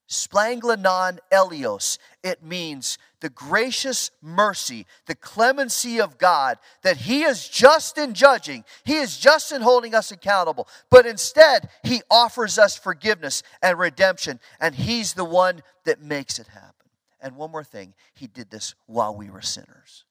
Spangla 0.09 0.77
non 0.77 1.21
eleos. 1.33 1.99
It 2.25 2.43
means 2.43 2.99
the 3.21 3.29
gracious 3.29 4.11
mercy, 4.21 4.87
the 5.07 5.15
clemency 5.15 6.01
of 6.01 6.19
God, 6.19 6.59
that 6.83 6.97
He 6.97 7.23
is 7.23 7.49
just 7.49 7.97
in 7.97 8.15
judging, 8.15 8.65
He 8.83 8.97
is 8.97 9.19
just 9.19 9.53
in 9.53 9.63
holding 9.63 9.95
us 9.95 10.11
accountable, 10.11 10.67
but 10.91 11.07
instead 11.07 11.69
He 11.85 12.03
offers 12.11 12.59
us 12.59 12.77
forgiveness 12.77 13.45
and 13.63 13.79
redemption, 13.79 14.41
and 14.59 14.75
He's 14.75 15.15
the 15.15 15.25
one 15.25 15.63
that 15.85 16.03
makes 16.03 16.41
it 16.41 16.49
happen. 16.49 16.75
And 17.21 17.37
one 17.37 17.53
more 17.53 17.65
thing, 17.65 17.95
He 18.15 18.27
did 18.27 18.51
this 18.51 18.75
while 18.87 19.15
we 19.15 19.31
were 19.31 19.43
sinners. 19.43 20.05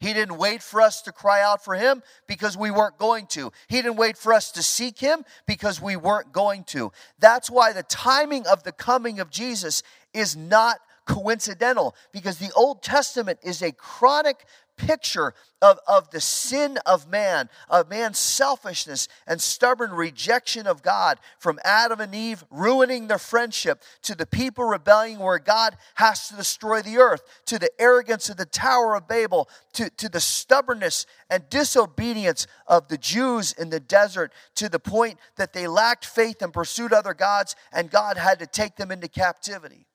He 0.00 0.12
didn't 0.12 0.38
wait 0.38 0.62
for 0.62 0.80
us 0.80 1.02
to 1.02 1.12
cry 1.12 1.42
out 1.42 1.64
for 1.64 1.74
him 1.74 2.02
because 2.26 2.56
we 2.56 2.70
weren't 2.70 2.98
going 2.98 3.26
to. 3.28 3.52
He 3.66 3.76
didn't 3.76 3.96
wait 3.96 4.16
for 4.16 4.32
us 4.32 4.52
to 4.52 4.62
seek 4.62 4.98
him 4.98 5.24
because 5.46 5.82
we 5.82 5.96
weren't 5.96 6.32
going 6.32 6.64
to. 6.64 6.92
That's 7.18 7.50
why 7.50 7.72
the 7.72 7.82
timing 7.82 8.46
of 8.46 8.62
the 8.62 8.72
coming 8.72 9.18
of 9.18 9.30
Jesus 9.30 9.82
is 10.14 10.36
not 10.36 10.78
coincidental 11.08 11.96
because 12.12 12.38
the 12.38 12.52
Old 12.54 12.82
Testament 12.82 13.40
is 13.42 13.62
a 13.62 13.72
chronic 13.72 14.44
picture 14.76 15.34
of, 15.60 15.80
of 15.88 16.10
the 16.10 16.20
sin 16.20 16.78
of 16.86 17.08
man, 17.08 17.48
of 17.68 17.90
man's 17.90 18.18
selfishness 18.18 19.08
and 19.26 19.40
stubborn 19.40 19.90
rejection 19.90 20.68
of 20.68 20.82
God, 20.82 21.18
from 21.40 21.58
Adam 21.64 22.00
and 22.00 22.14
Eve 22.14 22.44
ruining 22.48 23.08
their 23.08 23.18
friendship, 23.18 23.82
to 24.02 24.14
the 24.14 24.26
people 24.26 24.64
rebelling 24.64 25.18
where 25.18 25.40
God 25.40 25.76
has 25.96 26.28
to 26.28 26.36
destroy 26.36 26.80
the 26.80 26.98
earth, 26.98 27.22
to 27.46 27.58
the 27.58 27.70
arrogance 27.80 28.28
of 28.28 28.36
the 28.36 28.46
Tower 28.46 28.94
of 28.94 29.08
Babel, 29.08 29.48
to, 29.72 29.90
to 29.90 30.08
the 30.08 30.20
stubbornness 30.20 31.06
and 31.28 31.50
disobedience 31.50 32.46
of 32.68 32.86
the 32.86 32.98
Jews 32.98 33.52
in 33.52 33.70
the 33.70 33.80
desert, 33.80 34.32
to 34.54 34.68
the 34.68 34.78
point 34.78 35.18
that 35.36 35.52
they 35.52 35.66
lacked 35.66 36.06
faith 36.06 36.40
and 36.40 36.52
pursued 36.52 36.92
other 36.92 37.14
gods, 37.14 37.56
and 37.72 37.90
God 37.90 38.16
had 38.16 38.38
to 38.38 38.46
take 38.46 38.76
them 38.76 38.92
into 38.92 39.08
captivity. 39.08 39.87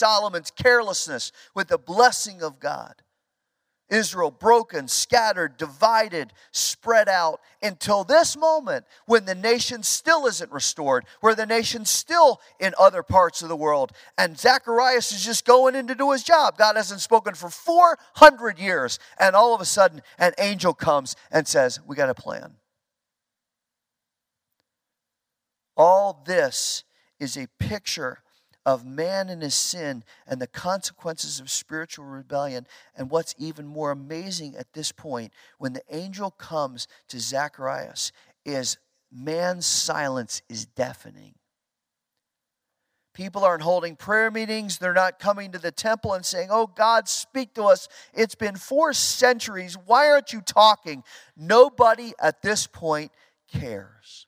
Solomon's 0.00 0.50
carelessness 0.50 1.30
with 1.54 1.68
the 1.68 1.78
blessing 1.78 2.42
of 2.42 2.58
God 2.58 3.02
Israel 3.90 4.30
broken, 4.30 4.88
scattered, 4.88 5.56
divided, 5.56 6.32
spread 6.52 7.08
out 7.08 7.40
until 7.60 8.04
this 8.04 8.36
moment 8.36 8.86
when 9.06 9.24
the 9.24 9.34
nation 9.34 9.82
still 9.82 10.26
isn't 10.26 10.50
restored, 10.52 11.04
where 11.20 11.34
the 11.34 11.46
nation's 11.46 11.90
still 11.90 12.40
in 12.60 12.72
other 12.78 13.02
parts 13.02 13.42
of 13.42 13.48
the 13.48 13.56
world. 13.56 13.92
And 14.16 14.38
Zacharias 14.38 15.12
is 15.12 15.24
just 15.24 15.44
going 15.44 15.74
in 15.74 15.88
to 15.88 15.94
do 15.94 16.12
his 16.12 16.22
job. 16.22 16.56
God 16.56 16.76
hasn't 16.76 17.00
spoken 17.00 17.34
for 17.34 17.50
400 17.50 18.58
years. 18.58 18.98
And 19.18 19.34
all 19.34 19.54
of 19.54 19.60
a 19.60 19.66
sudden, 19.66 20.02
an 20.18 20.32
angel 20.38 20.72
comes 20.72 21.16
and 21.30 21.46
says, 21.46 21.80
We 21.86 21.96
got 21.96 22.08
a 22.08 22.14
plan. 22.14 22.54
All 25.76 26.22
this 26.24 26.84
is 27.18 27.36
a 27.36 27.48
picture 27.58 28.22
of 28.66 28.84
man 28.84 29.28
and 29.28 29.42
his 29.42 29.54
sin 29.54 30.04
and 30.26 30.40
the 30.40 30.46
consequences 30.46 31.40
of 31.40 31.50
spiritual 31.50 32.04
rebellion. 32.04 32.66
And 32.96 33.10
what's 33.10 33.34
even 33.38 33.66
more 33.66 33.90
amazing 33.90 34.56
at 34.56 34.72
this 34.72 34.92
point, 34.92 35.32
when 35.58 35.72
the 35.72 35.82
angel 35.90 36.30
comes 36.30 36.86
to 37.08 37.18
Zacharias, 37.18 38.12
is 38.44 38.78
man's 39.10 39.66
silence 39.66 40.42
is 40.48 40.66
deafening. 40.66 41.34
People 43.12 43.44
aren't 43.44 43.62
holding 43.62 43.96
prayer 43.96 44.30
meetings. 44.30 44.78
They're 44.78 44.94
not 44.94 45.18
coming 45.18 45.52
to 45.52 45.58
the 45.58 45.72
temple 45.72 46.14
and 46.14 46.24
saying, 46.24 46.48
Oh, 46.50 46.68
God, 46.68 47.08
speak 47.08 47.54
to 47.54 47.64
us. 47.64 47.88
It's 48.14 48.36
been 48.36 48.56
four 48.56 48.92
centuries. 48.92 49.76
Why 49.84 50.08
aren't 50.08 50.32
you 50.32 50.40
talking? 50.40 51.02
Nobody 51.36 52.12
at 52.20 52.40
this 52.40 52.66
point 52.66 53.10
cares. 53.52 54.26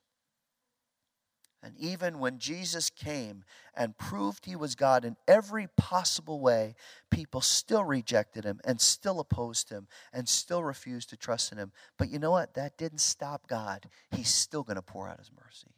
And 1.63 1.77
even 1.79 2.19
when 2.19 2.39
Jesus 2.39 2.89
came 2.89 3.45
and 3.75 3.97
proved 3.97 4.45
he 4.45 4.55
was 4.55 4.75
God 4.75 5.05
in 5.05 5.15
every 5.27 5.67
possible 5.77 6.39
way, 6.39 6.75
people 7.09 7.41
still 7.41 7.83
rejected 7.83 8.43
him 8.43 8.59
and 8.63 8.79
still 8.79 9.19
opposed 9.19 9.69
him 9.69 9.87
and 10.11 10.27
still 10.27 10.63
refused 10.63 11.09
to 11.09 11.17
trust 11.17 11.51
in 11.51 11.57
him. 11.57 11.71
But 11.97 12.09
you 12.09 12.19
know 12.19 12.31
what? 12.31 12.53
That 12.53 12.77
didn't 12.77 13.01
stop 13.01 13.47
God. 13.47 13.89
He's 14.11 14.33
still 14.33 14.63
going 14.63 14.75
to 14.75 14.81
pour 14.81 15.07
out 15.07 15.19
his 15.19 15.31
mercy. 15.31 15.75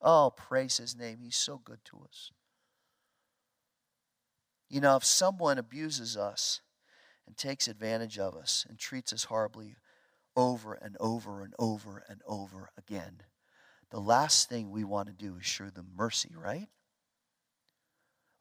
Oh, 0.00 0.32
praise 0.36 0.76
his 0.76 0.96
name. 0.96 1.18
He's 1.22 1.36
so 1.36 1.60
good 1.62 1.80
to 1.86 2.00
us. 2.08 2.30
You 4.68 4.80
know, 4.80 4.96
if 4.96 5.04
someone 5.04 5.58
abuses 5.58 6.16
us 6.16 6.60
and 7.26 7.36
takes 7.36 7.68
advantage 7.68 8.18
of 8.18 8.34
us 8.34 8.66
and 8.68 8.78
treats 8.78 9.12
us 9.12 9.24
horribly 9.24 9.76
over 10.34 10.74
and 10.74 10.96
over 11.00 11.42
and 11.42 11.54
over 11.58 12.04
and 12.08 12.20
over 12.26 12.70
again, 12.76 13.22
the 13.90 14.00
last 14.00 14.48
thing 14.48 14.70
we 14.70 14.84
want 14.84 15.06
to 15.06 15.14
do 15.14 15.36
is 15.38 15.46
show 15.46 15.70
them 15.70 15.92
mercy, 15.96 16.32
right? 16.36 16.68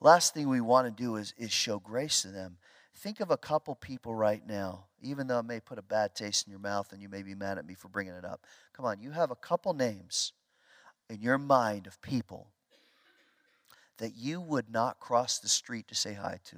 Last 0.06 0.36
thing 0.36 0.50
we 0.50 0.62
want 0.62 0.86
to 0.86 1.04
do 1.04 1.16
is, 1.16 1.34
is 1.36 1.52
show 1.52 1.80
grace 1.80 2.22
to 2.22 2.28
them. 2.28 2.58
Think 2.96 3.22
of 3.22 3.32
a 3.32 3.38
couple 3.38 3.74
people 3.74 4.14
right 4.14 4.46
now, 4.46 4.86
even 5.02 5.26
though 5.26 5.40
it 5.40 5.48
may 5.48 5.60
put 5.60 5.80
a 5.80 5.82
bad 5.82 6.14
taste 6.14 6.46
in 6.46 6.52
your 6.52 6.60
mouth 6.60 6.94
and 6.94 7.02
you 7.02 7.10
may 7.10 7.24
be 7.24 7.34
mad 7.34 7.58
at 7.58 7.66
me 7.66 7.74
for 7.74 7.88
bringing 7.88 8.14
it 8.14 8.24
up. 8.24 8.42
Come 8.72 8.86
on, 8.86 9.00
you 9.00 9.10
have 9.10 9.32
a 9.32 9.36
couple 9.36 9.74
names 9.74 10.34
in 11.10 11.24
your 11.24 11.40
mind 11.40 11.88
of 11.88 12.00
people 12.04 12.50
that 13.98 14.16
you 14.16 14.40
would 14.40 14.70
not 14.70 15.00
cross 15.00 15.40
the 15.40 15.50
street 15.50 15.88
to 15.88 15.96
say 15.96 16.14
hi 16.14 16.38
to, 16.52 16.58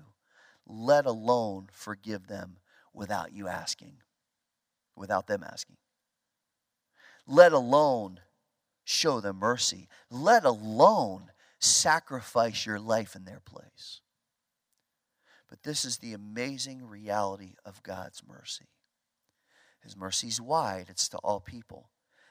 let 0.67 1.05
alone 1.05 1.69
forgive 1.71 2.27
them 2.27 2.57
without 2.93 3.31
you 3.31 3.47
asking, 3.47 3.93
without 4.93 5.27
them 5.27 5.45
asking. 5.49 5.77
Let 7.25 7.53
alone 7.53 8.19
show 8.83 9.21
them 9.21 9.37
mercy, 9.37 9.87
let 10.11 10.43
alone 10.43 11.31
sacrifice 11.59 12.65
your 12.65 12.79
life 12.79 13.15
in 13.15 13.25
their 13.25 13.41
place. 13.43 14.01
But 15.49 15.63
this 15.63 15.85
is 15.85 15.97
the 15.97 16.13
amazing 16.13 16.85
reality 16.85 17.53
of 17.65 17.83
God's 17.83 18.21
mercy. 18.27 18.67
His 19.81 19.95
mercy 19.95 20.27
is 20.27 20.41
wide, 20.41 20.87
it's 20.89 21.07
to 21.09 21.17
all 21.19 21.39
people. 21.39 21.89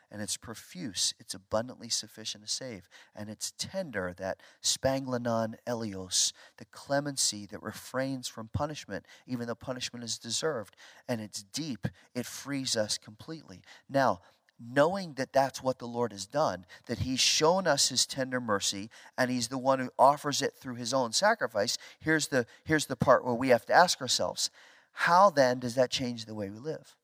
And 0.09 0.23
it's 0.23 0.37
profuse, 0.37 1.15
it's 1.19 1.35
abundantly 1.35 1.89
sufficient 1.89 2.47
to 2.47 2.51
save. 2.51 2.89
And 3.15 3.29
it's 3.29 3.53
tender, 3.59 4.15
that 4.19 4.41
splangnon 4.63 5.57
eleos, 5.67 6.33
the 6.59 6.65
clemency 6.67 7.45
that 7.47 7.63
refrains 7.63 8.29
from 8.29 8.49
punishment, 8.53 9.05
even 9.27 9.49
though 9.49 9.57
punishment 9.57 10.05
is 10.05 10.17
deserved. 10.17 10.77
And 11.09 11.21
it's 11.21 11.43
deep, 11.43 11.89
it 12.15 12.25
frees 12.25 12.77
us 12.77 12.99
completely. 12.99 13.63
Now, 13.89 14.21
knowing 14.59 15.15
that 15.15 15.33
that's 15.33 15.63
what 15.63 15.79
the 15.79 15.87
Lord 15.87 16.13
has 16.13 16.27
done, 16.27 16.67
that 16.87 17.01
He's 17.01 17.21
shown 17.21 17.67
us 17.67 17.89
His 17.89 18.07
tender 18.07 18.41
mercy, 18.41 18.91
and 19.19 19.31
He's 19.31 19.49
the 19.49 19.59
one 19.59 19.79
who 19.79 19.91
offers 19.99 20.43
it 20.43 20.55
through 20.59 20.77
His 20.77 20.95
own 20.95 21.13
sacrifice, 21.13 21.79
here's 22.01 22.29
the, 22.29 22.47
here's 22.65 22.87
the 22.87 22.97
part 22.97 23.25
where 23.25 23.35
we 23.35 23.49
have 23.49 23.67
to 23.67 23.75
ask 23.75 24.01
ourselves 24.01 24.51
how 24.99 25.29
then 25.29 25.59
does 25.59 25.75
that 25.75 25.91
change 25.91 26.25
the 26.25 26.35
way 26.35 26.49
we 26.49 26.59
live? 26.59 26.97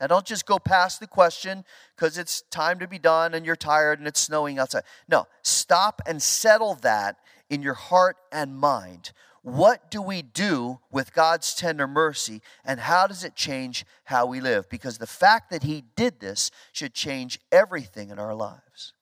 Now, 0.00 0.08
don't 0.08 0.26
just 0.26 0.46
go 0.46 0.58
past 0.58 0.98
the 0.98 1.06
question 1.06 1.64
because 1.94 2.18
it's 2.18 2.42
time 2.50 2.80
to 2.80 2.88
be 2.88 2.98
done 2.98 3.34
and 3.34 3.46
you're 3.46 3.54
tired 3.54 4.00
and 4.00 4.08
it's 4.08 4.20
snowing 4.20 4.58
outside. 4.58 4.82
No, 5.08 5.28
stop 5.42 6.02
and 6.06 6.20
settle 6.20 6.74
that 6.82 7.18
in 7.48 7.62
your 7.62 7.74
heart 7.74 8.16
and 8.32 8.56
mind. 8.56 9.12
What 9.44 9.90
do 9.90 10.00
we 10.00 10.22
do 10.22 10.80
with 10.90 11.12
God's 11.12 11.54
tender 11.54 11.86
mercy 11.86 12.40
and 12.64 12.80
how 12.80 13.06
does 13.06 13.24
it 13.24 13.36
change 13.36 13.84
how 14.04 14.24
we 14.24 14.40
live? 14.40 14.70
Because 14.70 14.96
the 14.96 15.06
fact 15.06 15.50
that 15.50 15.64
He 15.64 15.84
did 15.96 16.18
this 16.18 16.50
should 16.72 16.94
change 16.94 17.38
everything 17.52 18.08
in 18.08 18.18
our 18.18 18.34
lives. 18.34 18.93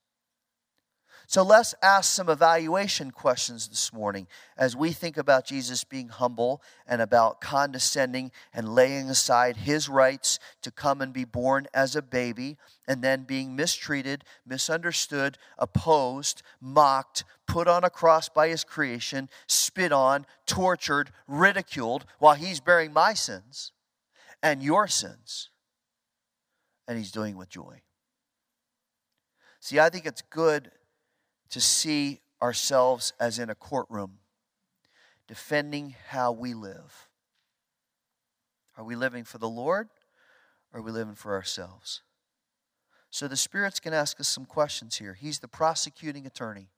So 1.33 1.43
let's 1.43 1.75
ask 1.83 2.13
some 2.13 2.29
evaluation 2.29 3.11
questions 3.11 3.67
this 3.67 3.91
morning 3.91 4.27
as 4.55 4.77
we 4.77 4.93
think 4.93 5.17
about 5.17 5.47
Jesus 5.47 5.83
being 5.83 6.11
humble 6.11 6.61
and 6.87 7.01
about 7.01 7.41
condescending 7.41 8.31
and 8.53 8.75
laying 8.75 9.09
aside 9.09 9.57
his 9.57 9.89
rights 9.89 10.39
to 10.61 10.71
come 10.71 11.01
and 11.01 11.11
be 11.11 11.25
born 11.25 11.69
as 11.73 11.97
a 11.97 12.03
baby 12.03 12.59
and 12.87 13.01
then 13.01 13.23
being 13.23 13.57
mistreated, 13.57 14.25
misunderstood, 14.45 15.39
opposed, 15.59 16.43
mocked, 16.61 17.25
put 17.49 17.67
on 17.67 17.83
a 17.83 17.89
cross 17.89 18.29
by 18.29 18.49
his 18.49 18.63
creation, 18.63 19.31
spit 19.47 19.91
on, 19.91 20.27
tortured, 20.45 21.13
ridiculed 21.27 22.05
while 22.19 22.35
he's 22.35 22.61
bearing 22.61 22.93
my 22.93 23.15
sins 23.15 23.73
and 24.43 24.63
your 24.63 24.87
sins. 24.87 25.49
And 26.87 26.99
he's 26.99 27.11
doing 27.11 27.37
it 27.37 27.39
with 27.39 27.49
joy. 27.49 27.81
See, 29.61 29.81
I 29.81 29.89
think 29.89 30.05
it's 30.05 30.21
good 30.21 30.71
to 31.53 31.61
see 31.61 32.21
ourselves 32.41 33.13
as 33.21 33.39
in 33.39 33.51
a 33.51 33.55
courtroom, 33.55 34.19
defending 35.29 35.95
how 36.09 36.33
we 36.33 36.55
live. 36.55 37.09
Are 38.77 38.85
we 38.85 38.97
living 38.97 39.23
for 39.25 39.39
the 39.39 39.49
Lord 39.49 39.89
or 40.73 40.81
are 40.81 40.83
we 40.83 40.91
living 40.91 41.15
for 41.15 41.35
ourselves? 41.35 42.03
So 43.11 43.29
the 43.29 43.37
Spirit's 43.37 43.81
going 43.81 43.93
to 43.93 43.99
ask 43.99 44.19
us 44.19 44.29
some 44.29 44.47
questions 44.47 44.97
here. 44.97 45.13
He's 45.13 45.41
the 45.41 45.49
prosecuting 45.49 46.27
attorney, 46.27 46.71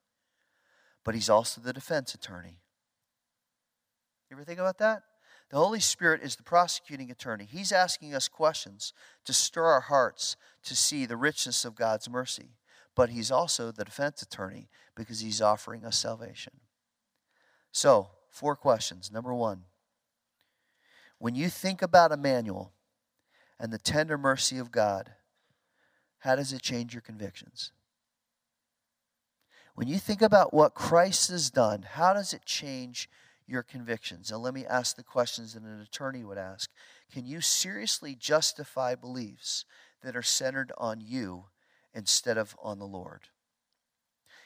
but 1.05 1.15
he's 1.15 1.31
also 1.31 1.61
the 1.61 1.73
defense 1.73 2.13
attorney. 2.13 2.59
You 4.29 4.37
ever 4.37 4.45
think 4.45 4.59
about 4.59 4.79
that? 4.79 5.03
The 5.51 5.57
Holy 5.57 5.79
Spirit 5.79 6.21
is 6.21 6.35
the 6.35 6.43
prosecuting 6.43 7.13
attorney. 7.13 7.47
He's 7.49 7.71
asking 7.71 8.13
us 8.13 8.27
questions 8.27 8.93
to 9.25 9.33
stir 9.33 9.67
our 9.67 9.83
hearts 9.83 10.37
to 10.65 10.75
see 10.75 11.07
the 11.07 11.17
richness 11.17 11.65
of 11.65 11.77
God's 11.77 12.11
mercy 12.11 12.57
but 12.95 13.11
he's 13.11 13.31
also 13.31 13.71
the 13.71 13.85
defense 13.85 14.23
attorney 14.23 14.69
because 14.95 15.21
he's 15.21 15.43
offering 15.43 15.85
us 15.85 15.99
salvation. 15.99 16.53
So, 17.73 18.11
four 18.31 18.57
questions. 18.57 19.11
Number 19.11 19.35
one, 19.35 19.65
when 21.19 21.35
you 21.35 21.49
think 21.49 21.83
about 21.83 22.13
Emmanuel 22.13 22.73
and 23.59 23.73
the 23.73 23.79
tender 23.79 24.19
mercy 24.19 24.59
of 24.59 24.71
God, 24.71 25.13
how 26.19 26.37
does 26.37 26.53
it 26.53 26.63
change 26.63 26.95
your 26.95 27.03
convictions? 27.03 27.73
When 29.75 29.89
you 29.89 29.99
think 29.99 30.23
about 30.23 30.55
what 30.55 30.75
Christ 30.75 31.31
has 31.31 31.51
done, 31.51 31.83
how 31.83 32.15
does 32.15 32.33
it 32.33 32.45
change 32.45 33.11
your 33.47 33.63
convictions? 33.63 34.31
Now, 34.31 34.39
let 34.39 34.55
me 34.55 34.65
ask 34.65 34.97
the 34.97 35.03
questions 35.03 35.55
that 35.55 35.63
an 35.65 35.81
attorney 35.81 36.23
would 36.23 36.39
ask. 36.39 36.71
Can 37.13 37.27
you 37.27 37.41
seriously 37.41 38.15
justify 38.15 38.95
beliefs 38.95 39.65
that 40.03 40.17
are 40.17 40.23
centered 40.23 40.71
on 40.79 41.01
you 41.01 41.47
instead 41.95 42.37
of 42.37 42.57
on 42.63 42.79
the 42.79 42.87
Lord? 42.87 43.21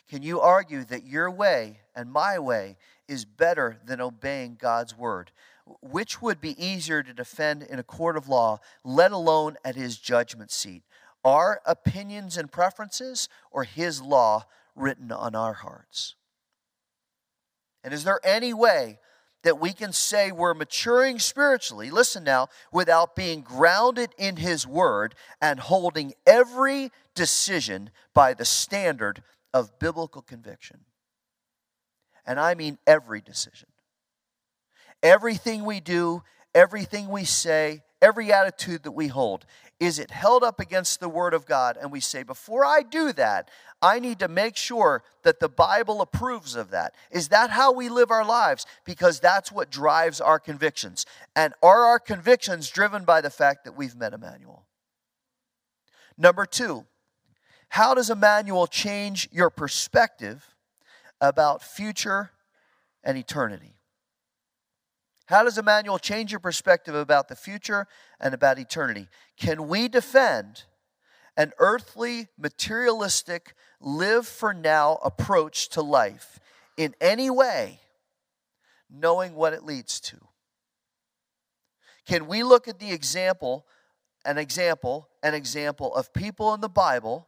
Can 0.09 0.23
you 0.23 0.41
argue 0.41 0.85
that 0.85 1.05
your 1.05 1.31
way 1.31 1.81
and 1.95 2.11
my 2.11 2.39
way 2.39 2.77
is 3.07 3.25
better 3.25 3.79
than 3.85 4.01
obeying 4.01 4.57
God's 4.59 4.97
word? 4.97 5.33
Which 5.83 6.23
would 6.23 6.41
be 6.41 6.63
easier 6.63 7.03
to 7.03 7.13
defend 7.13 7.63
in 7.63 7.79
a 7.79 7.83
court 7.83 8.17
of 8.17 8.29
law, 8.29 8.61
let 8.85 9.13
alone 9.13 9.57
at 9.65 9.77
his 9.77 9.99
judgment 9.99 10.51
seat? 10.51 10.83
Our 11.25 11.61
opinions 11.67 12.39
and 12.39 12.51
preferences 12.51 13.29
or 13.51 13.65
his 13.65 14.01
law 14.01 14.47
written 14.75 15.13
on 15.13 15.35
our 15.35 15.53
hearts? 15.53 16.15
And 17.85 17.93
is 17.93 18.05
there 18.05 18.21
any 18.25 18.55
way 18.55 18.99
that 19.44 19.61
we 19.61 19.72
can 19.72 19.92
say 19.92 20.33
we're 20.33 20.55
maturing 20.55 21.18
spiritually, 21.18 21.90
listen 21.90 22.24
now, 22.24 22.48
without 22.72 23.14
being 23.14 23.40
grounded 23.40 24.11
in 24.18 24.37
His 24.37 24.66
Word 24.66 25.14
and 25.40 25.61
holding 25.61 26.14
every 26.27 26.90
decision 27.14 27.90
by 28.14 28.35
the 28.35 28.44
standard 28.44 29.22
of 29.55 29.79
biblical 29.79 30.22
conviction. 30.22 30.81
And 32.27 32.38
I 32.38 32.55
mean 32.55 32.79
every 32.87 33.20
decision. 33.20 33.68
Everything 35.03 35.64
we 35.64 35.81
do, 35.81 36.22
everything 36.55 37.09
we 37.09 37.24
say, 37.24 37.83
every 38.03 38.33
attitude 38.33 38.83
that 38.83 38.92
we 38.92 39.07
hold, 39.07 39.46
is 39.81 39.99
it 39.99 40.11
held 40.11 40.43
up 40.43 40.59
against 40.59 40.99
the 40.99 41.09
Word 41.09 41.35
of 41.35 41.47
God? 41.47 41.77
And 41.81 41.93
we 41.93 42.01
say, 42.01 42.25
before 42.25 42.64
I 42.64 42.83
do 42.83 43.12
that, 43.12 43.49
I 43.81 44.01
need 44.01 44.19
to 44.19 44.29
make 44.29 44.57
sure 44.57 45.05
that 45.23 45.38
the 45.38 45.49
Bible 45.49 46.01
approves 46.01 46.57
of 46.57 46.71
that. 46.71 46.95
Is 47.12 47.29
that 47.29 47.51
how 47.51 47.73
we 47.73 47.88
live 47.88 48.11
our 48.11 48.25
lives? 48.25 48.67
Because 48.85 49.21
that's 49.21 49.53
what 49.53 49.71
drives 49.71 50.21
our 50.21 50.41
convictions. 50.41 51.07
And 51.37 51.55
are 51.62 51.85
our 51.85 52.01
convictions 52.01 52.71
driven 52.71 53.05
by 53.05 53.21
the 53.21 53.31
fact 53.31 53.64
that 53.64 53.77
we've 53.77 53.95
met 53.95 54.12
Emmanuel? 54.12 54.67
Number 56.17 56.45
two, 56.45 56.85
how 57.69 57.95
does 57.95 58.11
Emmanuel 58.11 58.67
change 58.67 59.29
your 59.31 59.51
perspective 59.51 60.55
about 61.21 61.62
future 61.62 62.33
and 63.05 63.17
eternity? 63.17 63.78
How 65.29 65.45
does 65.45 65.59
Emmanuel 65.59 65.99
change 65.99 66.33
your 66.33 66.41
perspective 66.41 66.95
about 66.95 67.29
the 67.29 67.37
future 67.37 67.87
and 68.19 68.33
about 68.33 68.59
eternity? 68.59 69.09
Can 69.37 69.69
we 69.69 69.87
defend 69.87 70.64
an 71.37 71.53
earthly, 71.59 72.29
materialistic, 72.38 73.55
live 73.79 74.27
for 74.27 74.55
now 74.55 74.99
approach 75.05 75.69
to 75.71 75.83
life 75.83 76.41
in 76.79 76.95
any 76.99 77.29
way, 77.29 77.81
knowing 78.91 79.35
what 79.35 79.53
it 79.53 79.64
leads 79.64 80.01
to? 80.01 80.17
Can 82.07 82.27
we 82.27 82.43
look 82.43 82.67
at 82.67 82.79
the 82.79 82.93
example, 82.93 83.67
an 84.25 84.38
example, 84.38 85.11
an 85.23 85.35
example 85.35 85.95
of 85.95 86.14
people 86.14 86.55
in 86.55 86.62
the 86.62 86.71
Bible 86.71 87.27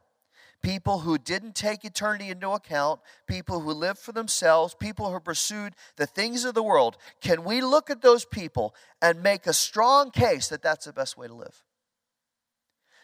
people 0.61 0.99
who 0.99 1.17
didn't 1.17 1.55
take 1.55 1.83
eternity 1.83 2.29
into 2.29 2.49
account, 2.49 2.99
people 3.27 3.61
who 3.61 3.71
lived 3.71 3.99
for 3.99 4.11
themselves, 4.11 4.75
people 4.75 5.11
who 5.11 5.19
pursued 5.19 5.73
the 5.95 6.05
things 6.05 6.45
of 6.45 6.53
the 6.53 6.63
world, 6.63 6.97
can 7.21 7.43
we 7.43 7.61
look 7.61 7.89
at 7.89 8.01
those 8.01 8.25
people 8.25 8.75
and 9.01 9.23
make 9.23 9.47
a 9.47 9.53
strong 9.53 10.11
case 10.11 10.49
that 10.49 10.61
that's 10.61 10.85
the 10.85 10.93
best 10.93 11.17
way 11.17 11.27
to 11.27 11.33
live? 11.33 11.63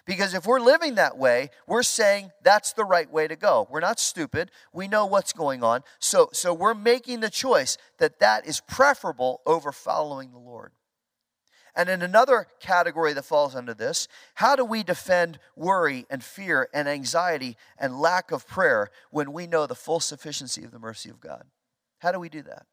Because 0.06 0.34
if 0.34 0.48
we're 0.48 0.62
living 0.62 0.96
that 0.96 1.18
way, 1.18 1.50
we're 1.68 1.84
saying 1.84 2.32
that's 2.42 2.72
the 2.72 2.86
right 2.86 3.12
way 3.12 3.28
to 3.28 3.36
go. 3.36 3.68
We're 3.70 3.82
not 3.82 4.00
stupid. 4.00 4.52
We 4.72 4.88
know 4.88 5.06
what's 5.06 5.34
going 5.34 5.64
on. 5.64 5.84
So, 6.00 6.30
so 6.32 6.54
we're 6.54 6.74
making 6.74 7.20
the 7.20 7.30
choice 7.30 7.78
that 8.00 8.20
that 8.20 8.48
is 8.48 8.62
preferable 8.62 9.42
over 9.46 9.74
following 9.74 10.32
the 10.32 10.40
Lord. 10.40 10.72
And 11.78 11.90
in 11.90 12.02
another 12.02 12.48
category 12.60 13.14
that 13.14 13.24
falls 13.24 13.56
under 13.56 13.76
this, 13.76 14.08
how 14.34 14.56
do 14.56 14.66
we 14.66 14.82
defend 14.82 15.38
worry 15.56 16.08
and 16.10 16.24
fear 16.24 16.68
and 16.74 16.90
anxiety 16.90 17.56
and 17.78 18.00
lack 18.00 18.32
of 18.32 18.48
prayer 18.48 18.90
when 19.12 19.32
we 19.32 19.46
know 19.46 19.68
the 19.68 19.76
full 19.76 20.00
sufficiency 20.00 20.64
of 20.64 20.72
the 20.72 20.80
mercy 20.80 21.12
of 21.12 21.20
God? 21.20 21.44
How 22.00 22.12
do 22.12 22.20
we 22.20 22.30
do 22.30 22.42
that? 22.42 22.66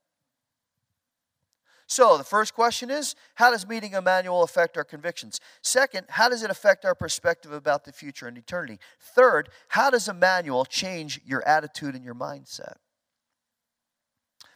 So, 1.86 2.16
the 2.16 2.24
first 2.24 2.54
question 2.54 2.90
is 2.90 3.14
how 3.34 3.50
does 3.50 3.68
meeting 3.68 3.92
Emmanuel 3.92 4.42
affect 4.42 4.78
our 4.78 4.84
convictions? 4.84 5.38
Second, 5.60 6.06
how 6.08 6.30
does 6.30 6.42
it 6.42 6.50
affect 6.50 6.86
our 6.86 6.94
perspective 6.94 7.52
about 7.52 7.84
the 7.84 7.92
future 7.92 8.26
and 8.26 8.38
eternity? 8.38 8.78
Third, 8.98 9.50
how 9.68 9.90
does 9.90 10.08
Emmanuel 10.08 10.64
change 10.64 11.20
your 11.26 11.46
attitude 11.46 11.94
and 11.94 12.02
your 12.02 12.14
mindset? 12.14 12.76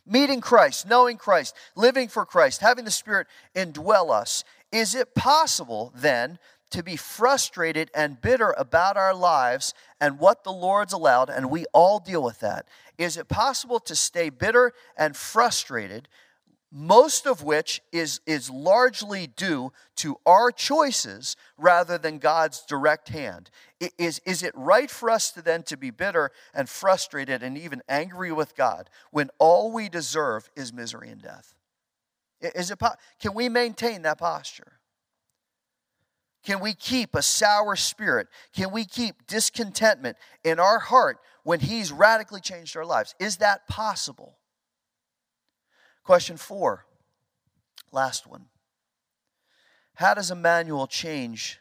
Meeting 0.08 0.40
Christ, 0.40 0.88
knowing 0.88 1.16
Christ, 1.16 1.54
living 1.76 2.08
for 2.08 2.24
Christ, 2.24 2.60
having 2.60 2.84
the 2.84 2.90
Spirit 2.90 3.26
indwell 3.54 4.10
us, 4.10 4.44
is 4.72 4.94
it 4.94 5.14
possible 5.14 5.92
then 5.94 6.38
to 6.70 6.82
be 6.82 6.96
frustrated 6.96 7.90
and 7.94 8.20
bitter 8.20 8.54
about 8.58 8.96
our 8.96 9.14
lives 9.14 9.72
and 10.00 10.18
what 10.18 10.44
the 10.44 10.52
Lord's 10.52 10.92
allowed, 10.92 11.30
and 11.30 11.50
we 11.50 11.64
all 11.72 11.98
deal 11.98 12.22
with 12.22 12.40
that? 12.40 12.68
Is 12.98 13.16
it 13.16 13.28
possible 13.28 13.80
to 13.80 13.96
stay 13.96 14.28
bitter 14.28 14.72
and 14.96 15.16
frustrated 15.16 16.08
most 16.70 17.26
of 17.26 17.42
which 17.42 17.81
is, 17.92 18.20
is 18.26 18.50
largely 18.50 19.26
due 19.26 19.72
to 19.96 20.18
our 20.26 20.50
choices 20.50 21.37
rather 21.57 21.96
than 21.96 22.18
God's 22.18 22.62
direct 22.66 23.09
hand. 23.09 23.50
Is, 23.96 24.20
is 24.26 24.42
it 24.42 24.52
right 24.54 24.90
for 24.90 25.09
us 25.11 25.31
to 25.33 25.42
then 25.42 25.62
to 25.64 25.76
be 25.76 25.90
bitter 25.90 26.31
and 26.52 26.68
frustrated 26.68 27.42
and 27.42 27.57
even 27.57 27.83
angry 27.88 28.33
with 28.33 28.54
God 28.54 28.90
when 29.11 29.31
all 29.38 29.72
we 29.72 29.88
deserve 29.88 30.50
is 30.57 30.72
misery 30.72 31.09
and 31.09 31.22
death? 31.22 31.54
Is 32.40 32.70
it, 32.70 32.78
can 33.20 33.35
we 33.35 33.48
maintain 33.48 34.02
that 34.02 34.18
posture? 34.18 34.78
Can 36.44 36.61
we 36.61 36.74
keep 36.74 37.14
a 37.14 37.22
sour 37.22 37.76
spirit? 37.76 38.28
Can 38.54 38.70
we 38.70 38.85
keep 38.85 39.26
discontentment 39.26 40.16
in 40.44 40.61
our 40.61 40.78
heart 40.78 41.18
when 41.42 41.61
He's 41.61 41.92
radically 41.92 42.40
changed 42.40 42.76
our 42.76 42.85
lives? 42.85 43.14
Is 43.18 43.38
that 43.38 43.66
possible? 43.68 44.38
Question 46.08 46.38
four, 46.38 46.86
last 47.92 48.26
one. 48.26 48.46
How 49.96 50.14
does 50.14 50.30
Emmanuel 50.30 50.86
change 50.86 51.58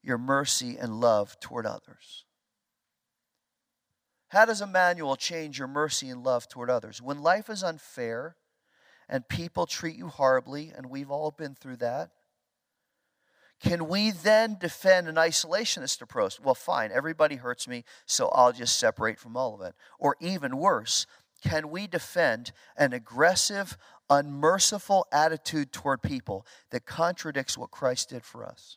your 0.00 0.16
mercy 0.16 0.76
and 0.76 1.00
love 1.00 1.40
toward 1.40 1.66
others? 1.66 2.24
How 4.28 4.44
does 4.44 4.60
Emmanuel 4.60 5.16
change 5.16 5.58
your 5.58 5.66
mercy 5.66 6.08
and 6.08 6.22
love 6.22 6.48
toward 6.48 6.70
others? 6.70 7.02
When 7.02 7.20
life 7.20 7.50
is 7.50 7.64
unfair 7.64 8.36
and 9.08 9.28
people 9.28 9.66
treat 9.66 9.96
you 9.96 10.06
horribly, 10.06 10.72
and 10.72 10.88
we've 10.88 11.10
all 11.10 11.32
been 11.32 11.56
through 11.56 11.78
that, 11.78 12.10
can 13.60 13.88
we 13.88 14.12
then 14.12 14.56
defend 14.58 15.08
an 15.08 15.16
isolationist 15.16 16.00
approach? 16.00 16.40
Well, 16.40 16.54
fine, 16.54 16.92
everybody 16.92 17.36
hurts 17.36 17.66
me, 17.66 17.84
so 18.06 18.28
I'll 18.28 18.52
just 18.52 18.78
separate 18.78 19.18
from 19.18 19.36
all 19.36 19.54
of 19.54 19.60
it. 19.60 19.74
Or 19.98 20.16
even 20.20 20.58
worse, 20.58 21.06
can 21.40 21.70
we 21.70 21.86
defend 21.86 22.52
an 22.76 22.92
aggressive, 22.92 23.76
unmerciful 24.08 25.06
attitude 25.12 25.72
toward 25.72 26.02
people 26.02 26.46
that 26.70 26.86
contradicts 26.86 27.56
what 27.56 27.70
Christ 27.70 28.10
did 28.10 28.24
for 28.24 28.44
us? 28.44 28.76